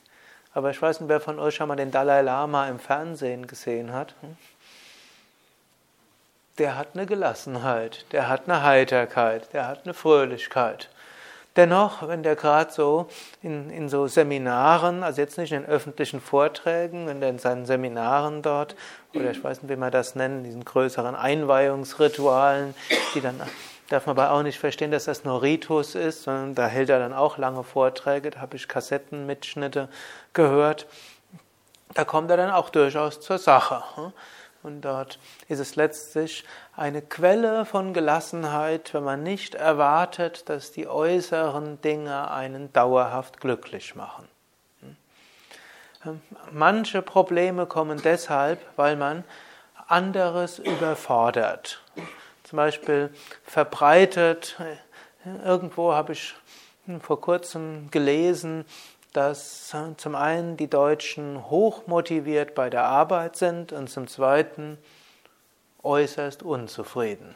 Aber 0.55 0.71
ich 0.71 0.81
weiß 0.81 1.01
nicht, 1.01 1.09
wer 1.09 1.21
von 1.21 1.39
euch 1.39 1.55
schon 1.55 1.69
mal 1.69 1.77
den 1.77 1.91
Dalai 1.91 2.23
Lama 2.23 2.69
im 2.69 2.79
Fernsehen 2.79 3.47
gesehen 3.47 3.93
hat. 3.93 4.15
Der 6.59 6.77
hat 6.77 6.89
eine 6.95 7.07
Gelassenheit, 7.07 8.05
der 8.13 8.29
hat 8.29 8.43
eine 8.47 8.63
Heiterkeit, 8.63 9.53
der 9.55 9.67
hat 9.67 9.85
eine 9.85 9.95
Fröhlichkeit. 9.95 10.91
Dennoch, 11.57 12.07
wenn 12.09 12.23
der 12.23 12.35
gerade 12.35 12.73
so 12.73 13.09
in, 13.43 13.69
in 13.69 13.91
so 13.91 14.07
Seminaren, 14.07 15.03
also 15.03 15.21
jetzt 15.21 15.37
nicht 15.37 15.53
in 15.53 15.63
den 15.63 15.71
öffentlichen 15.71 16.21
Vorträgen, 16.21 17.09
in 17.09 17.39
seinen 17.39 17.67
Seminaren 17.67 18.41
dort, 18.41 18.75
oder 19.15 19.31
ich 19.31 19.45
weiß 19.45 19.63
nicht, 19.63 19.71
wie 19.71 19.77
man 19.77 19.93
das 19.93 20.15
nennt, 20.15 20.47
diesen 20.47 20.65
größeren 20.65 21.15
Einweihungsritualen, 21.15 22.75
die 23.15 23.21
dann 23.21 23.41
Darf 23.93 24.07
man 24.07 24.19
aber 24.19 24.31
auch 24.31 24.43
nicht 24.43 24.59
verstehen, 24.59 24.91
dass 24.91 25.05
das 25.05 25.25
nur 25.25 25.43
Ritus 25.43 25.95
ist, 25.95 26.23
sondern 26.23 26.55
da 26.55 26.67
hält 26.67 26.89
er 26.89 26.99
dann 26.99 27.13
auch 27.13 27.37
lange 27.37 27.63
Vorträge, 27.63 28.31
da 28.31 28.41
habe 28.41 28.57
ich 28.57 28.67
Kassettenmitschnitte 28.67 29.91
gehört. 30.33 30.87
Da 31.93 32.07
kommt 32.07 32.31
er 32.31 32.39
dann 32.39 32.51
auch 32.51 32.71
durchaus 32.71 33.21
zur 33.21 33.37
Sache. 33.37 33.83
Und 34.63 34.81
dort 34.81 35.19
ist 35.49 35.59
es 35.59 35.77
letztlich 35.77 36.45
eine 36.75 37.03
Quelle 37.03 37.67
von 37.67 37.93
Gelassenheit, 37.93 38.95
wenn 38.95 39.05
man 39.05 39.23
nicht 39.23 39.57
erwartet, 39.57 40.49
dass 40.49 40.73
die 40.73 40.89
äußeren 40.89 41.83
Dinge 41.83 42.31
einen 42.31 42.73
dauerhaft 42.73 43.43
glücklich 43.43 43.95
machen. 43.95 44.27
Manche 46.51 47.03
Probleme 47.03 47.67
kommen 47.67 48.01
deshalb, 48.03 48.59
weil 48.77 48.97
man 48.97 49.23
anderes 49.87 50.59
überfordert. 50.59 51.83
Zum 52.53 52.59
Beispiel 52.59 53.09
verbreitet, 53.45 54.59
irgendwo 55.43 55.95
habe 55.95 56.13
ich 56.13 56.35
vor 57.01 57.19
kurzem 57.19 57.91
gelesen, 57.91 58.67
dass 59.15 59.75
zum 59.97 60.15
einen 60.15 60.59
die 60.59 60.69
Deutschen 60.69 61.49
hochmotiviert 61.49 62.55
bei 62.55 62.69
der 62.69 62.85
Arbeit 62.85 63.37
sind 63.37 63.73
und 63.73 63.89
zum 63.89 64.07
zweiten 64.07 64.77
äußerst 65.83 66.43
unzufrieden. 66.43 67.35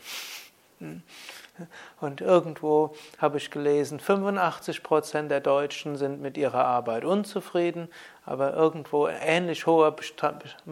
Und 2.03 2.21
irgendwo 2.21 2.95
habe 3.17 3.39
ich 3.39 3.51
gelesen, 3.51 4.01
85 4.01 4.83
Prozent 4.83 5.31
der 5.31 5.41
Deutschen 5.41 5.97
sind 5.97 6.21
mit 6.21 6.37
ihrer 6.37 6.67
Arbeit 6.67 7.07
unzufrieden, 7.07 7.89
aber 8.27 8.53
irgendwo 8.53 9.07
ein 9.07 9.17
ähnlich 9.23 9.65
hoher 9.65 9.97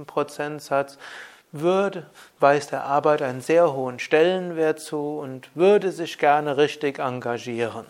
Prozentsatz 0.04 0.98
würde, 1.60 2.06
weist 2.40 2.72
der 2.72 2.84
Arbeit 2.84 3.22
einen 3.22 3.40
sehr 3.40 3.72
hohen 3.72 3.98
Stellenwert 3.98 4.80
zu 4.80 5.18
und 5.18 5.54
würde 5.54 5.92
sich 5.92 6.18
gerne 6.18 6.56
richtig 6.56 6.98
engagieren. 6.98 7.86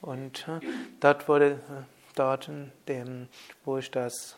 Und 0.00 0.46
äh, 0.48 0.64
dort 1.00 1.28
wurde, 1.28 1.50
äh, 1.52 1.82
dort 2.14 2.48
in 2.48 2.72
dem, 2.86 3.28
wo 3.64 3.78
ich 3.78 3.90
das 3.90 4.36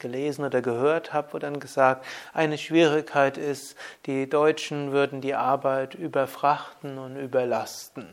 gelesen 0.00 0.44
oder 0.44 0.60
gehört 0.60 1.12
habe, 1.12 1.32
wurde 1.32 1.46
dann 1.46 1.60
gesagt, 1.60 2.04
eine 2.32 2.58
Schwierigkeit 2.58 3.38
ist, 3.38 3.76
die 4.06 4.28
Deutschen 4.28 4.90
würden 4.90 5.20
die 5.20 5.34
Arbeit 5.34 5.94
überfrachten 5.94 6.98
und 6.98 7.16
überlasten. 7.16 8.08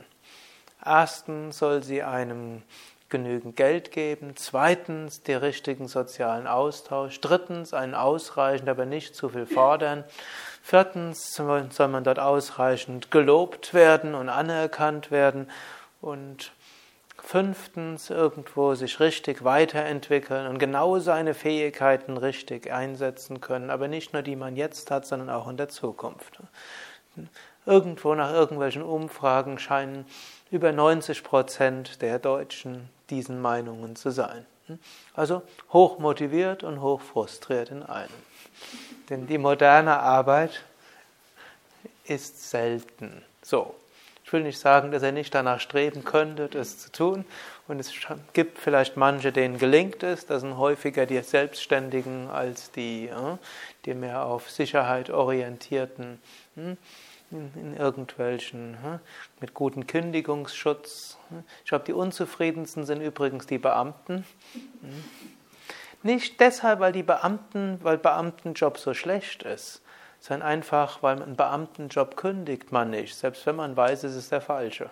Erstens 0.84 1.58
soll 1.58 1.82
sie 1.82 2.04
einem 2.04 2.62
genügend 3.10 3.56
Geld 3.56 3.92
geben, 3.92 4.34
zweitens 4.36 5.22
den 5.22 5.38
richtigen 5.38 5.88
sozialen 5.88 6.48
Austausch, 6.48 7.22
drittens 7.22 7.74
einen 7.74 7.94
ausreichend, 7.94 8.68
aber 8.68 8.86
nicht 8.86 9.16
zu 9.16 9.30
viel 9.30 9.46
fordern, 9.46 10.04
viertens 10.62 11.34
soll 11.34 11.88
man 11.88 12.04
dort 12.04 12.20
ausreichend 12.20 13.12
gelobt 13.12 13.74
werden 13.74 14.16
und 14.16 14.30
anerkannt 14.30 15.12
werden 15.12 15.50
und 16.02 16.52
Fünftens, 17.26 18.12
irgendwo 18.12 18.76
sich 18.76 19.00
richtig 19.00 19.44
weiterentwickeln 19.44 20.46
und 20.46 20.60
genau 20.60 21.00
seine 21.00 21.34
Fähigkeiten 21.34 22.18
richtig 22.18 22.72
einsetzen 22.72 23.42
können, 23.42 23.72
aber 23.72 23.88
nicht 23.88 24.14
nur 24.14 24.22
die 24.22 24.36
man 24.36 24.56
jetzt 24.56 24.92
hat, 24.92 25.08
sondern 25.08 25.32
auch 25.32 25.48
in 25.48 25.58
der 25.58 25.68
Zukunft. 25.68 26.40
Irgendwo 27.66 28.14
nach 28.14 28.32
irgendwelchen 28.32 28.84
Umfragen 28.84 29.58
scheinen 29.58 30.06
über 30.52 30.72
90 30.72 31.24
Prozent 31.24 32.02
der 32.04 32.20
Deutschen 32.20 32.90
diesen 33.10 33.42
Meinungen 33.42 33.96
zu 33.96 34.12
sein. 34.12 34.46
Also 35.14 35.44
hoch 35.72 36.00
motiviert 36.00 36.64
und 36.64 36.82
hoch 36.82 37.02
frustriert 37.02 37.70
in 37.70 37.84
einem. 37.84 38.10
Denn 39.10 39.28
die 39.28 39.38
moderne 39.38 40.00
Arbeit 40.00 40.64
ist 42.06 42.50
selten 42.50 43.24
so. 43.42 43.76
Ich 44.24 44.34
will 44.34 44.42
nicht 44.42 44.58
sagen, 44.58 44.90
dass 44.90 45.04
er 45.04 45.12
nicht 45.12 45.36
danach 45.36 45.60
streben 45.60 46.04
könnte, 46.04 46.48
das 46.48 46.80
zu 46.80 46.92
tun. 46.92 47.26
Und 47.68 47.80
es 47.80 47.92
gibt 48.34 48.58
vielleicht 48.58 48.98
manche, 48.98 49.32
denen 49.32 49.60
gelingt 49.60 50.02
es. 50.02 50.26
Das 50.26 50.42
sind 50.42 50.58
häufiger 50.58 51.06
die 51.06 51.22
Selbstständigen 51.22 52.28
als 52.32 52.72
die, 52.72 53.12
die 53.86 53.94
mehr 53.94 54.26
auf 54.26 54.50
Sicherheit 54.50 55.12
orientierten, 55.12 56.20
hm, 56.56 56.78
in 57.30 57.78
irgendwelchen, 57.78 58.78
hm, 58.82 59.00
mit 59.42 59.54
gutem 59.54 59.86
Kündigungsschutz. 59.86 61.18
Ich 61.64 61.70
glaube, 61.70 61.86
die 61.86 61.94
unzufriedensten 61.94 62.86
sind 62.86 63.02
übrigens 63.02 63.48
die 63.48 63.58
Beamten. 63.58 64.26
Hm. 64.54 65.04
Nicht 66.04 66.40
deshalb, 66.40 66.80
weil 66.80 66.92
die 66.92 67.04
Beamten, 67.04 67.80
weil 67.82 67.98
Beamtenjob 67.98 68.78
so 68.78 68.94
schlecht 68.94 69.42
ist, 69.44 69.82
sondern 70.20 70.48
einfach, 70.48 71.02
weil 71.02 71.22
einen 71.22 71.36
Beamtenjob 71.36 72.16
kündigt 72.16 72.72
man 72.72 72.92
nicht, 72.92 73.16
selbst 73.16 73.46
wenn 73.46 73.56
man 73.56 73.76
weiß, 73.76 74.04
es 74.04 74.16
ist 74.16 74.32
der 74.32 74.42
falsche. 74.42 74.90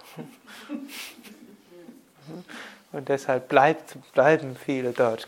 Und 2.91 3.09
deshalb 3.09 3.49
bleibt, 3.49 3.95
bleiben 4.13 4.55
viele 4.55 4.91
dort. 4.91 5.27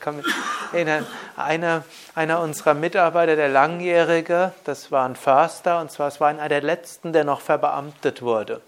Einer, 1.35 1.83
einer 2.13 2.39
unserer 2.39 2.75
Mitarbeiter, 2.75 3.35
der 3.35 3.49
Langjährige, 3.49 4.53
das 4.63 4.91
war 4.91 5.07
ein 5.07 5.15
Förster, 5.15 5.81
und 5.81 5.91
zwar 5.91 6.07
es 6.07 6.19
war 6.19 6.29
einer 6.29 6.47
der 6.47 6.61
letzten, 6.61 7.11
der 7.11 7.23
noch 7.23 7.41
verbeamtet 7.41 8.21
wurde. 8.21 8.61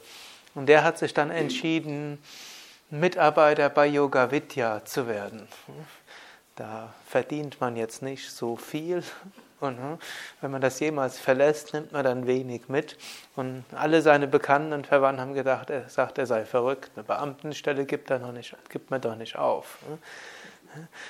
Und 0.57 0.65
der 0.65 0.83
hat 0.83 0.97
sich 0.97 1.13
dann 1.13 1.29
entschieden, 1.29 2.17
Mitarbeiter 2.89 3.69
bei 3.69 3.85
Yoga 3.85 4.31
Vidya 4.31 4.83
zu 4.83 5.07
werden. 5.07 5.47
Da 6.55 6.91
verdient 7.05 7.61
man 7.61 7.75
jetzt 7.75 8.01
nicht 8.01 8.31
so 8.31 8.55
viel, 8.55 9.03
und 9.59 9.77
hm, 9.77 9.99
wenn 10.41 10.49
man 10.49 10.61
das 10.61 10.79
jemals 10.79 11.19
verlässt, 11.19 11.75
nimmt 11.75 11.91
man 11.91 12.03
dann 12.03 12.25
wenig 12.25 12.69
mit. 12.69 12.97
Und 13.35 13.65
alle 13.75 14.01
seine 14.01 14.27
Bekannten 14.27 14.73
und 14.73 14.87
Verwandten 14.87 15.21
haben 15.21 15.33
gedacht, 15.35 15.69
er 15.69 15.89
sagt, 15.89 16.17
er 16.17 16.25
sei 16.25 16.43
verrückt. 16.43 16.89
Eine 16.95 17.03
Beamtenstelle 17.03 17.85
gibt, 17.85 18.09
er 18.09 18.17
noch 18.17 18.31
nicht, 18.31 18.55
gibt 18.69 18.89
man 18.89 18.99
doch 18.99 19.15
nicht 19.15 19.35
auf. 19.35 19.77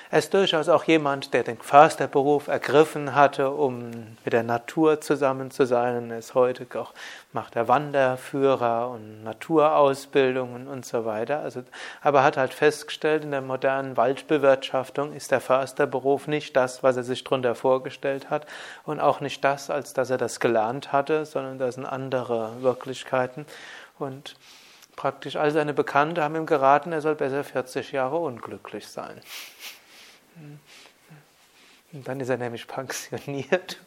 Er 0.09 0.19
ist 0.19 0.33
durchaus 0.33 0.69
auch 0.69 0.83
jemand, 0.85 1.33
der 1.33 1.43
den 1.43 1.57
Försterberuf 1.57 2.47
ergriffen 2.47 3.15
hatte, 3.15 3.49
um 3.51 3.91
mit 4.23 4.33
der 4.33 4.43
Natur 4.43 5.01
zusammen 5.01 5.51
zu 5.51 5.65
sein. 5.65 6.11
Er 6.11 6.19
ist 6.19 6.35
heute 6.35 6.65
auch, 6.79 6.93
macht 7.33 7.55
er 7.55 7.67
Wanderführer 7.67 8.89
und 8.89 9.23
Naturausbildungen 9.23 10.67
und 10.67 10.85
so 10.85 11.05
weiter. 11.05 11.39
Also, 11.39 11.63
aber 12.01 12.23
hat 12.23 12.37
halt 12.37 12.53
festgestellt, 12.53 13.23
in 13.23 13.31
der 13.31 13.41
modernen 13.41 13.97
Waldbewirtschaftung 13.97 15.13
ist 15.13 15.31
der 15.31 15.41
Försterberuf 15.41 16.27
nicht 16.27 16.55
das, 16.55 16.83
was 16.83 16.97
er 16.97 17.03
sich 17.03 17.23
darunter 17.23 17.55
vorgestellt 17.55 18.29
hat 18.29 18.45
und 18.85 18.99
auch 18.99 19.19
nicht 19.19 19.43
das, 19.43 19.69
als 19.69 19.93
dass 19.93 20.09
er 20.09 20.17
das 20.17 20.39
gelernt 20.39 20.91
hatte, 20.91 21.25
sondern 21.25 21.59
das 21.59 21.75
sind 21.75 21.85
andere 21.85 22.51
Wirklichkeiten. 22.61 23.45
Und 23.99 24.35
Praktisch 24.97 25.35
all 25.35 25.51
seine 25.51 25.75
Bekannte 25.75 26.23
haben 26.23 26.35
ihm 26.35 26.47
geraten, 26.47 26.91
er 26.91 27.01
soll 27.01 27.13
besser 27.15 27.43
40 27.43 27.91
Jahre 27.91 28.17
unglücklich 28.17 28.87
sein. 28.87 29.21
Und 31.93 32.07
dann 32.07 32.19
ist 32.19 32.29
er 32.29 32.37
nämlich 32.37 32.67
pensioniert. 32.67 33.77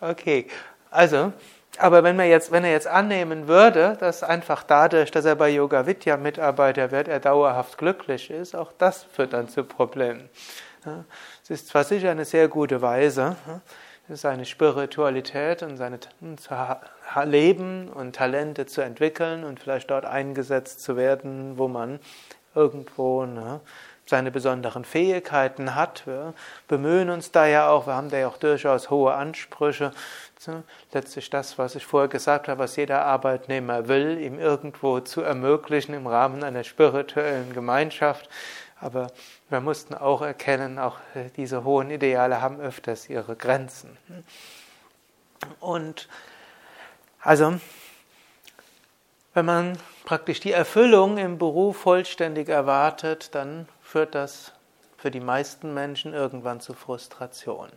Okay, 0.00 0.46
also, 0.92 1.32
aber 1.78 2.04
wenn, 2.04 2.14
man 2.14 2.28
jetzt, 2.28 2.52
wenn 2.52 2.62
er 2.62 2.70
jetzt 2.70 2.86
annehmen 2.86 3.48
würde, 3.48 3.96
dass 3.98 4.22
einfach 4.22 4.62
dadurch, 4.62 5.10
dass 5.10 5.24
er 5.24 5.34
bei 5.34 5.48
Yoga 5.48 5.86
Vidya 5.86 6.16
Mitarbeiter 6.16 6.92
wird, 6.92 7.08
er 7.08 7.18
dauerhaft 7.18 7.78
glücklich 7.78 8.30
ist, 8.30 8.54
auch 8.54 8.72
das 8.78 9.02
führt 9.02 9.32
dann 9.32 9.48
zu 9.48 9.64
Problemen. 9.64 10.30
Es 11.42 11.50
ist 11.50 11.66
zwar 11.66 11.82
sicher 11.82 12.12
eine 12.12 12.24
sehr 12.24 12.46
gute 12.46 12.80
Weise, 12.80 13.34
seine 14.10 14.44
Spiritualität 14.44 15.62
und 15.62 15.76
seine 15.76 15.98
Leben 17.24 17.88
und 17.88 18.16
Talente 18.16 18.66
zu 18.66 18.80
entwickeln 18.80 19.44
und 19.44 19.60
vielleicht 19.60 19.90
dort 19.90 20.04
eingesetzt 20.04 20.80
zu 20.80 20.96
werden, 20.96 21.58
wo 21.58 21.68
man 21.68 22.00
irgendwo 22.54 23.26
ne, 23.26 23.60
seine 24.08 24.30
besonderen 24.30 24.84
Fähigkeiten 24.84 25.74
hat. 25.74 26.06
Wir 26.06 26.32
bemühen 26.66 27.10
uns 27.10 27.30
da 27.30 27.46
ja 27.46 27.68
auch, 27.68 27.86
wir 27.86 27.94
haben 27.94 28.10
da 28.10 28.16
ja 28.16 28.28
auch 28.28 28.38
durchaus 28.38 28.90
hohe 28.90 29.12
Ansprüche. 29.12 29.92
Letztlich 30.92 31.28
das, 31.30 31.58
was 31.58 31.74
ich 31.74 31.84
vorher 31.84 32.08
gesagt 32.08 32.48
habe, 32.48 32.60
was 32.60 32.76
jeder 32.76 33.04
Arbeitnehmer 33.04 33.88
will, 33.88 34.18
ihm 34.18 34.38
irgendwo 34.38 35.00
zu 35.00 35.20
ermöglichen 35.20 35.94
im 35.94 36.06
Rahmen 36.06 36.42
einer 36.42 36.64
spirituellen 36.64 37.52
Gemeinschaft. 37.52 38.28
Aber 38.80 39.08
wir 39.50 39.60
mussten 39.60 39.94
auch 39.94 40.22
erkennen, 40.22 40.78
auch 40.78 40.98
äh, 41.14 41.30
diese 41.36 41.64
hohen 41.64 41.90
Ideale 41.90 42.40
haben 42.40 42.60
öfters 42.60 43.08
ihre 43.08 43.36
Grenzen. 43.36 43.96
Und 45.60 46.08
also, 47.20 47.58
wenn 49.34 49.46
man 49.46 49.78
praktisch 50.04 50.40
die 50.40 50.52
Erfüllung 50.52 51.18
im 51.18 51.38
Beruf 51.38 51.78
vollständig 51.78 52.48
erwartet, 52.48 53.34
dann 53.34 53.68
führt 53.80 54.14
das 54.14 54.52
für 54.96 55.10
die 55.10 55.20
meisten 55.20 55.72
Menschen 55.74 56.12
irgendwann 56.12 56.60
zu 56.60 56.74
Frustration. 56.74 57.70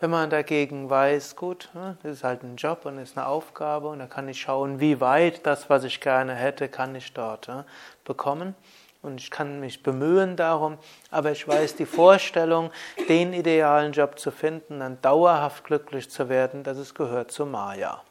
Wenn 0.00 0.10
man 0.10 0.30
dagegen 0.30 0.90
weiß, 0.90 1.36
gut, 1.36 1.70
ne, 1.74 1.96
das 2.02 2.12
ist 2.16 2.24
halt 2.24 2.42
ein 2.42 2.56
Job 2.56 2.86
und 2.86 2.98
ist 2.98 3.16
eine 3.16 3.26
Aufgabe 3.26 3.88
und 3.88 4.00
da 4.00 4.06
kann 4.06 4.28
ich 4.28 4.40
schauen, 4.40 4.80
wie 4.80 5.00
weit 5.00 5.46
das, 5.46 5.70
was 5.70 5.84
ich 5.84 6.00
gerne 6.00 6.34
hätte, 6.34 6.68
kann 6.68 6.94
ich 6.96 7.12
dort 7.12 7.46
ne, 7.46 7.64
bekommen 8.04 8.56
und 9.02 9.20
ich 9.20 9.30
kann 9.30 9.60
mich 9.60 9.82
bemühen 9.82 10.36
darum, 10.36 10.78
aber 11.10 11.32
ich 11.32 11.46
weiß 11.46 11.74
die 11.76 11.86
Vorstellung, 11.86 12.70
den 13.08 13.32
idealen 13.32 13.92
Job 13.92 14.18
zu 14.18 14.30
finden, 14.30 14.80
dann 14.80 15.00
dauerhaft 15.02 15.64
glücklich 15.64 16.08
zu 16.08 16.28
werden, 16.28 16.62
dass 16.62 16.78
es 16.78 16.94
gehört 16.94 17.32
zu 17.32 17.44
Maya. 17.44 18.02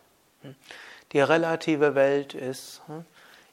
Die 1.13 1.21
relative 1.21 1.95
Welt 1.95 2.33
ist 2.33 2.81
hm, 2.87 3.05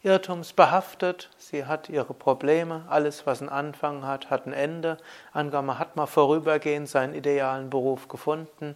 irrtumsbehaftet, 0.03 1.31
sie 1.39 1.65
hat 1.65 1.89
ihre 1.89 2.15
Probleme, 2.15 2.85
alles, 2.89 3.27
was 3.27 3.41
einen 3.41 3.51
Anfang 3.51 4.07
hat, 4.07 4.31
hat 4.31 4.47
ein 4.47 4.53
Ende. 4.53 4.97
Angenommen, 5.33 5.79
hat 5.79 5.97
mal 5.97 6.07
vorübergehend 6.07 6.89
seinen 6.89 7.15
idealen 7.15 7.69
Beruf 7.71 8.09
gefunden, 8.09 8.75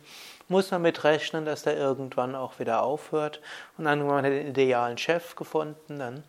muss 0.49 0.71
man 0.71 0.83
mit 0.83 1.05
rechnen, 1.05 1.45
dass 1.45 1.63
der 1.63 1.77
irgendwann 1.77 2.35
auch 2.35 2.59
wieder 2.59 2.83
aufhört. 2.83 3.41
Und 3.79 3.85
man 3.85 4.03
hat 4.03 4.25
den 4.25 4.49
idealen 4.49 4.99
Chef 4.99 5.37
gefunden, 5.37 5.99
dann 5.99 6.25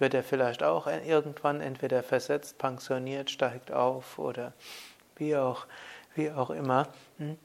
wird 0.00 0.14
er 0.14 0.22
vielleicht 0.22 0.62
auch 0.62 0.86
irgendwann 0.86 1.60
entweder 1.60 2.02
versetzt, 2.02 2.58
pensioniert, 2.58 3.30
steigt 3.30 3.70
auf 3.70 4.18
oder 4.18 4.52
wie 5.16 5.36
auch, 5.36 5.66
wie 6.14 6.30
auch 6.30 6.50
immer. 6.50 6.88
Hm? 7.18 7.38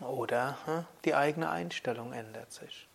Oder 0.00 0.58
hm, 0.64 0.84
die 1.04 1.14
eigene 1.14 1.50
Einstellung 1.50 2.12
ändert 2.12 2.52
sich. 2.52 2.88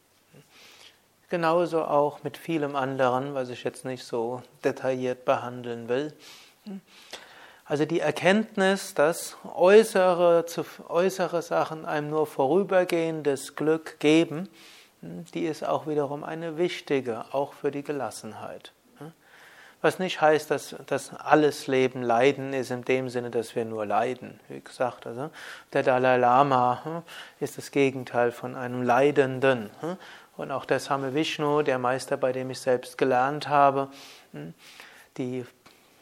Genauso 1.30 1.84
auch 1.84 2.24
mit 2.24 2.38
vielem 2.38 2.76
anderen, 2.76 3.34
was 3.34 3.50
ich 3.50 3.64
jetzt 3.64 3.86
nicht 3.86 4.04
so 4.04 4.44
detailliert 4.64 5.26
behandeln 5.26 5.88
will. 5.88 6.14
Also 7.66 7.86
die 7.86 8.02
Erkenntnis, 8.02 8.94
dass 8.94 9.38
äußere, 9.56 10.46
äußere 10.90 11.42
Sachen 11.42 11.86
einem 11.86 12.10
nur 12.10 12.28
vorübergehendes 12.28 13.56
Glück 13.56 14.00
geben, 14.00 14.50
die 15.34 15.46
ist 15.46 15.66
auch 15.66 15.88
wiederum 15.88 16.24
eine 16.24 16.58
wichtige, 16.58 17.26
auch 17.32 17.54
für 17.54 17.72
die 17.72 17.84
Gelassenheit. 17.84 18.72
Was 19.84 20.00
nicht 20.00 20.22
heißt, 20.22 20.50
dass, 20.50 20.78
dass 20.86 21.14
alles 21.14 21.68
Leben 21.68 22.04
Leiden 22.04 22.54
ist, 22.54 22.72
in 22.72 22.86
dem 22.86 23.10
Sinne, 23.10 23.30
dass 23.32 23.54
wir 23.54 23.66
nur 23.66 23.86
leiden. 23.86 24.40
Wie 24.48 24.62
gesagt, 24.62 25.06
also 25.06 25.30
der 25.74 25.84
Dalai 25.84 26.16
Lama 26.16 27.04
ist 27.42 27.58
das 27.58 27.70
Gegenteil 27.70 28.32
von 28.32 28.56
einem 28.56 28.82
Leidenden. 28.82 29.70
Und 30.38 30.52
auch 30.52 30.64
der 30.64 30.80
Same 30.80 31.14
Vishnu, 31.14 31.64
der 31.64 31.80
Meister, 31.80 32.16
bei 32.16 32.32
dem 32.32 32.50
ich 32.50 32.62
selbst 32.62 32.98
gelernt 32.98 33.50
habe, 33.50 33.90
die 35.18 35.46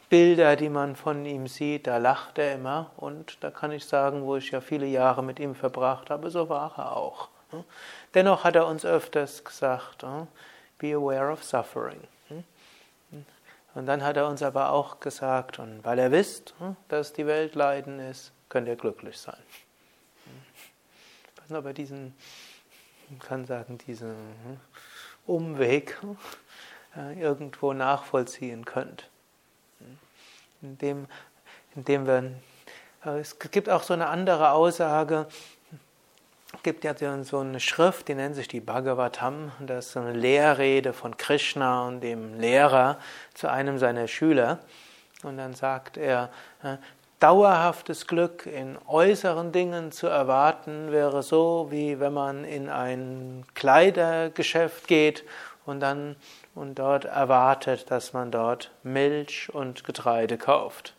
Bilder, 0.08 0.54
die 0.54 0.68
man 0.68 0.94
von 0.94 1.26
ihm 1.26 1.48
sieht, 1.48 1.88
da 1.88 1.96
lacht 1.96 2.38
er 2.38 2.54
immer. 2.54 2.92
Und 2.96 3.42
da 3.42 3.50
kann 3.50 3.72
ich 3.72 3.84
sagen, 3.84 4.22
wo 4.22 4.36
ich 4.36 4.52
ja 4.52 4.60
viele 4.60 4.86
Jahre 4.86 5.24
mit 5.24 5.40
ihm 5.40 5.56
verbracht 5.56 6.08
habe, 6.08 6.30
so 6.30 6.48
war 6.48 6.72
er 6.78 6.96
auch. 6.96 7.30
Dennoch 8.14 8.44
hat 8.44 8.56
er 8.56 8.66
uns 8.66 8.84
öfters 8.84 9.44
gesagt, 9.44 10.04
be 10.78 10.94
aware 10.94 11.30
of 11.32 11.42
suffering. 11.42 12.00
Und 13.74 13.86
dann 13.86 14.02
hat 14.02 14.16
er 14.16 14.26
uns 14.26 14.42
aber 14.42 14.70
auch 14.70 15.00
gesagt, 15.00 15.58
und 15.58 15.82
weil 15.84 15.98
er 15.98 16.10
wisst, 16.10 16.54
dass 16.88 17.12
die 17.12 17.26
Welt 17.26 17.54
Leiden 17.54 17.98
ist, 18.00 18.32
könnt 18.50 18.68
ihr 18.68 18.76
glücklich 18.76 19.18
sein. 19.18 19.40
Ich 21.34 21.40
weiß 21.40 21.48
nicht, 21.48 21.58
ob 21.58 21.64
er 21.64 21.72
diesen, 21.72 22.14
kann 23.20 23.46
sagen, 23.46 23.78
diesen 23.78 24.14
Umweg 25.26 25.96
irgendwo 27.18 27.72
nachvollziehen 27.72 28.66
könnt. 28.66 29.08
Indem, 30.60 31.06
indem 31.74 32.06
wir, 32.06 32.32
es 33.18 33.38
gibt 33.38 33.70
auch 33.70 33.82
so 33.82 33.94
eine 33.94 34.08
andere 34.08 34.50
Aussage, 34.50 35.26
gibt 36.62 36.84
ja 36.84 36.94
so 37.24 37.38
eine 37.38 37.60
Schrift, 37.60 38.08
die 38.08 38.14
nennt 38.14 38.36
sich 38.36 38.46
die 38.46 38.60
Bhagavatam. 38.60 39.52
Das 39.60 39.86
ist 39.86 39.92
so 39.92 40.00
eine 40.00 40.12
Lehrrede 40.12 40.92
von 40.92 41.16
Krishna 41.16 41.86
und 41.86 42.00
dem 42.00 42.38
Lehrer 42.38 42.98
zu 43.34 43.50
einem 43.50 43.78
seiner 43.78 44.06
Schüler. 44.06 44.60
Und 45.22 45.38
dann 45.38 45.54
sagt 45.54 45.96
er, 45.96 46.30
äh, 46.62 46.76
dauerhaftes 47.20 48.06
Glück 48.06 48.46
in 48.46 48.76
äußeren 48.86 49.52
Dingen 49.52 49.92
zu 49.92 50.08
erwarten 50.08 50.92
wäre 50.92 51.22
so, 51.22 51.68
wie 51.70 52.00
wenn 52.00 52.12
man 52.12 52.44
in 52.44 52.68
ein 52.68 53.44
Kleidergeschäft 53.54 54.88
geht 54.88 55.24
und 55.64 55.80
dann 55.80 56.16
und 56.54 56.78
dort 56.78 57.04
erwartet, 57.04 57.90
dass 57.90 58.12
man 58.12 58.30
dort 58.30 58.72
Milch 58.82 59.48
und 59.54 59.84
Getreide 59.84 60.36
kauft 60.36 60.94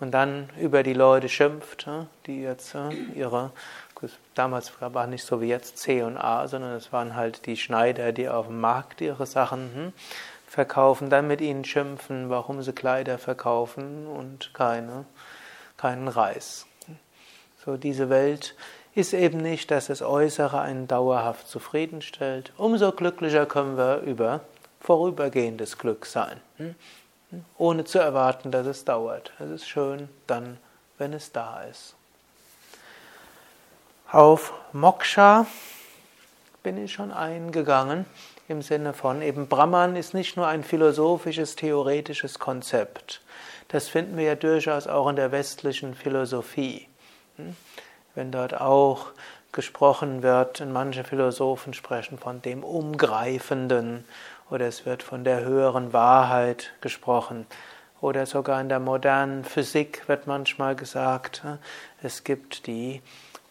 und 0.00 0.12
dann 0.12 0.50
über 0.60 0.82
die 0.82 0.92
Leute 0.92 1.28
schimpft, 1.28 1.88
die 2.26 2.42
jetzt 2.42 2.76
ihre, 3.14 3.50
damals 4.34 4.72
war 4.80 5.06
nicht 5.06 5.24
so 5.24 5.40
wie 5.40 5.48
jetzt 5.48 5.78
C 5.78 6.02
und 6.02 6.16
A, 6.18 6.46
sondern 6.48 6.72
es 6.72 6.92
waren 6.92 7.14
halt 7.14 7.46
die 7.46 7.56
Schneider, 7.56 8.12
die 8.12 8.28
auf 8.28 8.46
dem 8.46 8.60
Markt 8.60 9.00
ihre 9.00 9.26
Sachen 9.26 9.70
hm, 9.74 9.92
verkaufen, 10.46 11.10
dann 11.10 11.26
mit 11.26 11.40
ihnen 11.40 11.64
schimpfen, 11.64 12.30
warum 12.30 12.62
sie 12.62 12.72
Kleider 12.72 13.18
verkaufen 13.18 14.06
und 14.06 14.52
keine, 14.54 15.06
keinen 15.76 16.08
Reis. 16.08 16.66
So, 17.64 17.76
diese 17.76 18.10
Welt 18.10 18.54
ist 18.94 19.12
eben 19.12 19.38
nicht, 19.38 19.70
dass 19.70 19.88
das 19.88 20.02
Äußere 20.02 20.60
einen 20.60 20.88
dauerhaft 20.88 21.48
zufriedenstellt. 21.48 22.52
Umso 22.56 22.92
glücklicher 22.92 23.44
können 23.44 23.76
wir 23.76 24.00
über 24.00 24.40
vorübergehendes 24.80 25.78
Glück 25.78 26.06
sein. 26.06 26.40
Ohne 27.58 27.84
zu 27.84 27.98
erwarten, 27.98 28.50
dass 28.50 28.66
es 28.66 28.84
dauert. 28.84 29.32
Es 29.38 29.50
ist 29.50 29.68
schön 29.68 30.08
dann, 30.26 30.58
wenn 30.98 31.12
es 31.12 31.32
da 31.32 31.62
ist. 31.64 31.94
Auf 34.10 34.52
Moksha 34.72 35.46
bin 36.62 36.82
ich 36.82 36.92
schon 36.92 37.12
eingegangen 37.12 38.06
im 38.48 38.62
Sinne 38.62 38.92
von 38.92 39.22
eben 39.22 39.48
Brahman 39.48 39.96
ist 39.96 40.14
nicht 40.14 40.36
nur 40.36 40.46
ein 40.46 40.62
philosophisches, 40.62 41.56
theoretisches 41.56 42.38
Konzept. 42.38 43.20
Das 43.68 43.88
finden 43.88 44.16
wir 44.16 44.24
ja 44.24 44.34
durchaus 44.36 44.86
auch 44.86 45.08
in 45.08 45.16
der 45.16 45.32
westlichen 45.32 45.94
Philosophie. 45.94 46.86
Hm? 47.36 47.56
Wenn 48.14 48.30
dort 48.30 48.60
auch 48.60 49.08
gesprochen 49.50 50.22
wird, 50.22 50.60
und 50.60 50.72
manche 50.72 51.02
Philosophen 51.02 51.74
sprechen 51.74 52.18
von 52.18 52.40
dem 52.42 52.62
Umgreifenden 52.62 54.04
oder 54.50 54.66
es 54.66 54.86
wird 54.86 55.02
von 55.02 55.24
der 55.24 55.44
höheren 55.44 55.92
Wahrheit 55.92 56.72
gesprochen. 56.80 57.46
Oder 58.00 58.26
sogar 58.26 58.60
in 58.60 58.68
der 58.68 58.80
modernen 58.80 59.44
Physik 59.44 60.06
wird 60.06 60.26
manchmal 60.26 60.76
gesagt, 60.76 61.42
äh, 61.44 61.56
es 62.06 62.24
gibt 62.24 62.66
die 62.66 63.02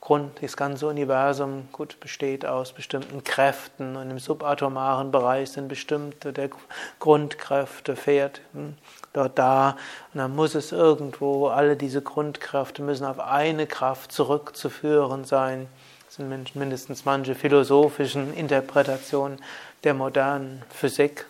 Grund, 0.06 0.40
das 0.44 0.56
ganze 0.56 0.86
Universum 0.86 1.68
gut 1.72 2.00
besteht 2.00 2.46
aus 2.46 2.74
bestimmten 2.74 3.24
Kräften 3.24 3.96
und 3.96 4.12
im 4.12 4.20
subatomaren 4.20 5.10
Bereich 5.10 5.50
sind 5.50 5.68
bestimmte 5.68 6.32
der 6.32 6.52
Grundkräfte 7.00 7.96
fährt 7.96 8.42
hm, 8.54 8.76
dort 9.14 9.40
da 9.40 9.78
und 10.14 10.20
dann 10.20 10.36
muss 10.36 10.54
es 10.54 10.72
irgendwo 10.72 11.48
alle 11.48 11.76
diese 11.76 12.04
Grundkräfte 12.04 12.84
müssen 12.84 13.04
auf 13.04 13.20
eine 13.20 13.66
Kraft 13.66 14.12
zurückzuführen 14.12 15.26
sein. 15.26 15.66
Das 16.06 16.18
sind 16.18 16.56
mindestens 16.56 17.06
manche 17.06 17.34
philosophischen 17.34 18.32
Interpretationen 18.36 19.40
der 19.86 19.94
modernen 19.94 20.64
Physik. 20.70 21.26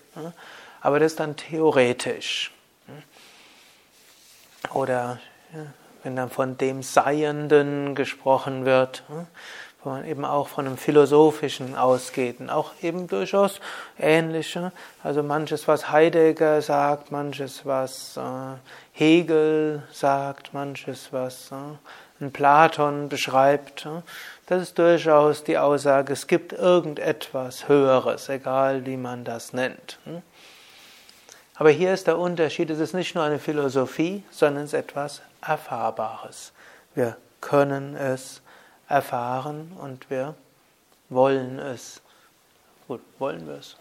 Aber 0.82 0.99
das 0.99 1.14
ist 1.14 1.20
dann 1.20 1.36
theoretisch. 1.36 2.51
Oder 4.74 5.20
wenn 6.03 6.16
dann 6.16 6.30
von 6.30 6.58
dem 6.58 6.84
Seienden 6.84 7.95
gesprochen 7.95 8.66
wird, 8.66 9.03
wo 9.84 9.89
man 9.91 10.06
eben 10.06 10.26
auch 10.26 10.47
von 10.47 10.66
einem 10.66 10.78
Philosophischen 10.78 11.76
ausgeht 11.76 12.39
und 12.39 12.49
auch 12.49 12.72
eben 12.82 13.08
durchaus 13.08 13.60
ähnliche, 13.99 14.72
also 15.03 15.22
manches, 15.22 15.68
was 15.68 15.91
Heidegger 15.91 16.62
sagt, 16.62 17.12
manches, 17.12 17.66
was 17.66 18.18
äh, 18.18 18.22
Hegel 18.93 19.84
sagt, 19.91 20.53
manches, 20.53 21.10
was 21.12 21.51
äh, 22.20 22.30
Platon 22.30 23.09
beschreibt, 23.09 23.88
das 24.47 24.61
ist 24.61 24.80
durchaus 24.80 25.43
die 25.43 25.57
Aussage, 25.57 26.13
es 26.13 26.28
gibt 26.28 26.53
irgendetwas 26.53 27.68
Höheres, 27.68 28.30
egal 28.30 28.86
wie 28.86 28.97
man 28.97 29.24
das 29.24 29.53
nennt. 29.53 29.99
Hm? 30.05 30.22
Aber 31.55 31.70
hier 31.70 31.93
ist 31.93 32.07
der 32.07 32.18
Unterschied, 32.18 32.70
es 32.70 32.80
ist 32.80 32.93
nicht 32.93 33.16
nur 33.16 33.24
eine 33.24 33.39
Philosophie, 33.39 34.24
sondern 34.30 34.66
es 34.66 34.74
ist 34.74 34.80
etwas 34.80 35.22
Erfahrbares. 35.41 36.51
Wir 36.93 37.16
können 37.39 37.95
es 37.95 38.41
erfahren 38.89 39.72
und 39.82 40.09
wir 40.09 40.36
wollen 41.09 41.59
es. 41.59 42.01
Gut, 42.88 43.01
wollen 43.20 43.47
wir 43.47 43.55
es? 43.55 43.78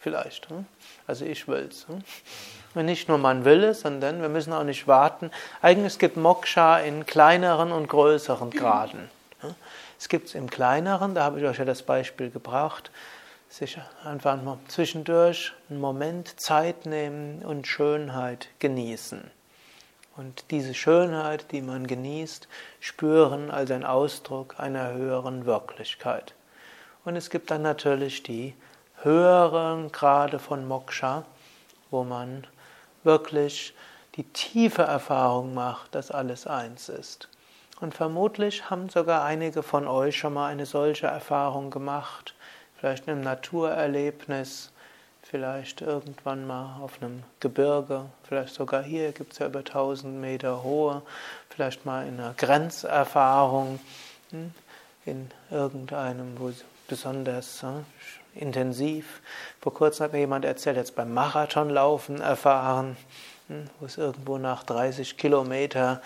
Hm? 0.00 0.12
Vielleicht. 0.12 0.48
Hm? 0.48 0.66
Also 1.06 1.24
ich 1.24 1.46
will 1.48 1.68
es. 1.70 1.86
Und 2.74 2.86
nicht 2.86 3.08
nur 3.08 3.18
man 3.18 3.44
will 3.44 3.64
es, 3.64 3.80
sondern 3.80 4.22
wir 4.22 4.28
müssen 4.28 4.52
auch 4.52 4.64
nicht 4.64 4.86
warten. 4.86 5.30
Eigentlich 5.60 5.98
gibt 5.98 6.16
es 6.16 6.22
Moksha 6.22 6.78
in 6.78 7.06
kleineren 7.06 7.72
und 7.72 7.88
größeren 7.88 8.50
Graden. 8.50 9.10
Es 9.98 10.08
gibt 10.08 10.28
es 10.28 10.34
im 10.34 10.48
Kleineren, 10.48 11.14
da 11.14 11.24
habe 11.24 11.40
ich 11.40 11.46
euch 11.46 11.58
ja 11.58 11.64
das 11.64 11.82
Beispiel 11.82 12.30
gebracht, 12.30 12.90
sich 13.50 13.78
einfach 14.04 14.40
mal 14.40 14.58
zwischendurch 14.68 15.52
einen 15.68 15.80
Moment 15.80 16.40
Zeit 16.40 16.86
nehmen 16.86 17.42
und 17.42 17.66
Schönheit 17.66 18.48
genießen. 18.60 19.30
Und 20.16 20.44
diese 20.50 20.74
Schönheit, 20.74 21.50
die 21.52 21.60
man 21.60 21.86
genießt, 21.86 22.48
spüren 22.80 23.50
als 23.50 23.70
ein 23.70 23.84
Ausdruck 23.84 24.54
einer 24.58 24.92
höheren 24.92 25.46
Wirklichkeit. 25.46 26.34
Und 27.04 27.16
es 27.16 27.30
gibt 27.30 27.50
dann 27.50 27.62
natürlich 27.62 28.22
die 28.22 28.54
höheren 29.02 29.92
Grade 29.92 30.38
von 30.38 30.66
Moksha, 30.66 31.24
wo 31.90 32.04
man 32.04 32.46
wirklich 33.02 33.74
die 34.16 34.24
tiefe 34.24 34.82
Erfahrung 34.82 35.54
macht, 35.54 35.94
dass 35.94 36.10
alles 36.10 36.46
eins 36.46 36.88
ist. 36.88 37.28
Und 37.80 37.94
vermutlich 37.94 38.68
haben 38.68 38.90
sogar 38.90 39.24
einige 39.24 39.62
von 39.62 39.86
euch 39.88 40.18
schon 40.18 40.34
mal 40.34 40.48
eine 40.48 40.66
solche 40.66 41.06
Erfahrung 41.06 41.70
gemacht, 41.70 42.34
vielleicht 42.76 43.08
einem 43.08 43.22
Naturerlebnis, 43.22 44.70
vielleicht 45.22 45.80
irgendwann 45.80 46.46
mal 46.46 46.80
auf 46.82 47.00
einem 47.00 47.22
Gebirge, 47.40 48.04
vielleicht 48.24 48.54
sogar 48.54 48.82
hier 48.82 49.12
gibt 49.12 49.32
es 49.32 49.38
ja 49.38 49.46
über 49.46 49.60
1000 49.60 50.20
Meter 50.20 50.62
hohe, 50.62 51.02
vielleicht 51.48 51.86
mal 51.86 52.06
in 52.06 52.20
einer 52.20 52.34
Grenzerfahrung, 52.34 53.80
hm, 54.30 54.52
in 55.06 55.30
irgendeinem, 55.50 56.38
wo 56.38 56.52
besonders 56.88 57.62
hm, 57.62 57.84
intensiv. 58.34 59.20
Vor 59.60 59.74
kurzem 59.74 60.04
hat 60.04 60.12
mir 60.12 60.20
jemand 60.20 60.44
erzählt, 60.44 60.76
jetzt 60.76 60.94
beim 60.94 61.12
Marathonlaufen 61.12 62.20
erfahren, 62.20 62.96
hm, 63.48 63.64
wo 63.78 63.86
es 63.86 63.98
irgendwo 63.98 64.38
nach 64.38 64.64
30 64.64 65.16
Kilometer, 65.16 66.00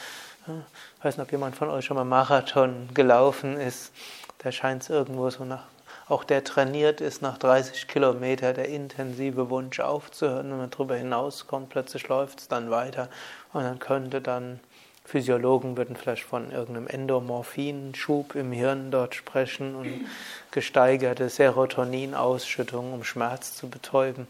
ich 0.47 1.05
weiß 1.05 1.16
nicht, 1.16 1.25
ob 1.25 1.33
jemand 1.33 1.57
von 1.57 1.70
euch 1.70 1.85
schon 1.85 1.97
mal 1.97 2.05
Marathon 2.05 2.89
gelaufen 2.93 3.59
ist, 3.59 3.93
da 4.39 4.53
scheint 4.53 4.83
es 4.83 4.91
irgendwo 4.91 5.31
so 5.31 5.45
nach 5.45 5.64
auch 6.09 6.25
der 6.25 6.45
trainiert 6.45 7.01
ist, 7.01 7.22
nach 7.22 7.39
30 7.39 7.89
Kilometer 7.89 8.53
der 8.53 8.68
intensive 8.68 9.49
Wunsch 9.49 9.81
aufzuhören. 9.81 10.51
Wenn 10.51 10.59
man 10.59 10.70
darüber 10.70 10.97
hinauskommt, 10.97 11.70
plötzlich 11.70 12.09
läuft 12.09 12.41
es 12.41 12.49
dann 12.49 12.70
weiter 12.70 13.09
und 13.53 13.62
dann 13.62 13.79
könnte 13.79 14.20
dann 14.20 14.61
Physiologen 15.05 15.76
würden 15.76 15.96
vielleicht 15.96 16.24
von 16.24 16.50
irgendeinem 16.50 16.86
Endomorphinschub 16.86 18.34
im 18.34 18.52
Hirn 18.52 18.90
dort 18.90 19.14
sprechen 19.14 19.74
und 19.74 20.07
gesteigerte 20.50 21.28
Serotoninausschüttung, 21.28 22.94
um 22.94 23.05
Schmerz 23.05 23.55
zu 23.55 23.68
betäuben. 23.68 24.26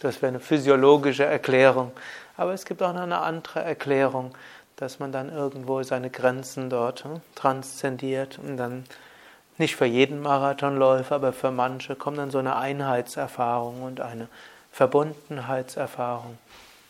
Das 0.00 0.22
wäre 0.22 0.28
eine 0.28 0.40
physiologische 0.40 1.24
Erklärung. 1.24 1.92
Aber 2.36 2.52
es 2.52 2.64
gibt 2.64 2.82
auch 2.82 2.92
noch 2.92 3.02
eine 3.02 3.18
andere 3.18 3.60
Erklärung, 3.62 4.34
dass 4.76 4.98
man 4.98 5.12
dann 5.12 5.30
irgendwo 5.30 5.82
seine 5.82 6.10
Grenzen 6.10 6.70
dort 6.70 7.04
hm, 7.04 7.20
transzendiert 7.34 8.38
und 8.38 8.56
dann 8.56 8.84
nicht 9.58 9.76
für 9.76 9.86
jeden 9.86 10.20
Marathonläufer, 10.20 11.16
aber 11.16 11.32
für 11.32 11.50
manche 11.50 11.94
kommt 11.94 12.18
dann 12.18 12.30
so 12.30 12.38
eine 12.38 12.56
Einheitserfahrung 12.56 13.82
und 13.82 14.00
eine 14.00 14.28
Verbundenheitserfahrung. 14.72 16.38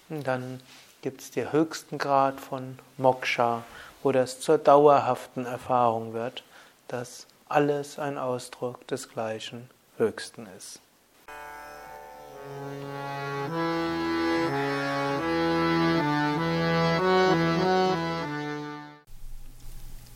Und 0.08 0.26
dann 0.26 0.60
gibt 1.02 1.20
es 1.20 1.30
den 1.32 1.52
höchsten 1.52 1.98
Grad 1.98 2.40
von 2.40 2.78
Moksha, 2.96 3.64
wo 4.04 4.12
das 4.12 4.40
zur 4.40 4.56
dauerhaften 4.56 5.44
Erfahrung 5.44 6.14
wird, 6.14 6.44
dass 6.86 7.26
alles 7.48 7.98
ein 7.98 8.18
Ausdruck 8.18 8.86
des 8.86 9.08
gleichen 9.08 9.68
Höchsten 9.98 10.46
ist. 10.56 10.80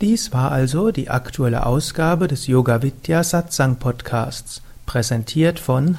Dies 0.00 0.32
war 0.32 0.52
also 0.52 0.92
die 0.92 1.10
aktuelle 1.10 1.66
Ausgabe 1.66 2.28
des 2.28 2.46
Yoga 2.46 2.82
Vidya 2.82 3.24
Satsang 3.24 3.76
Podcasts, 3.76 4.62
präsentiert 4.84 5.58
von 5.58 5.98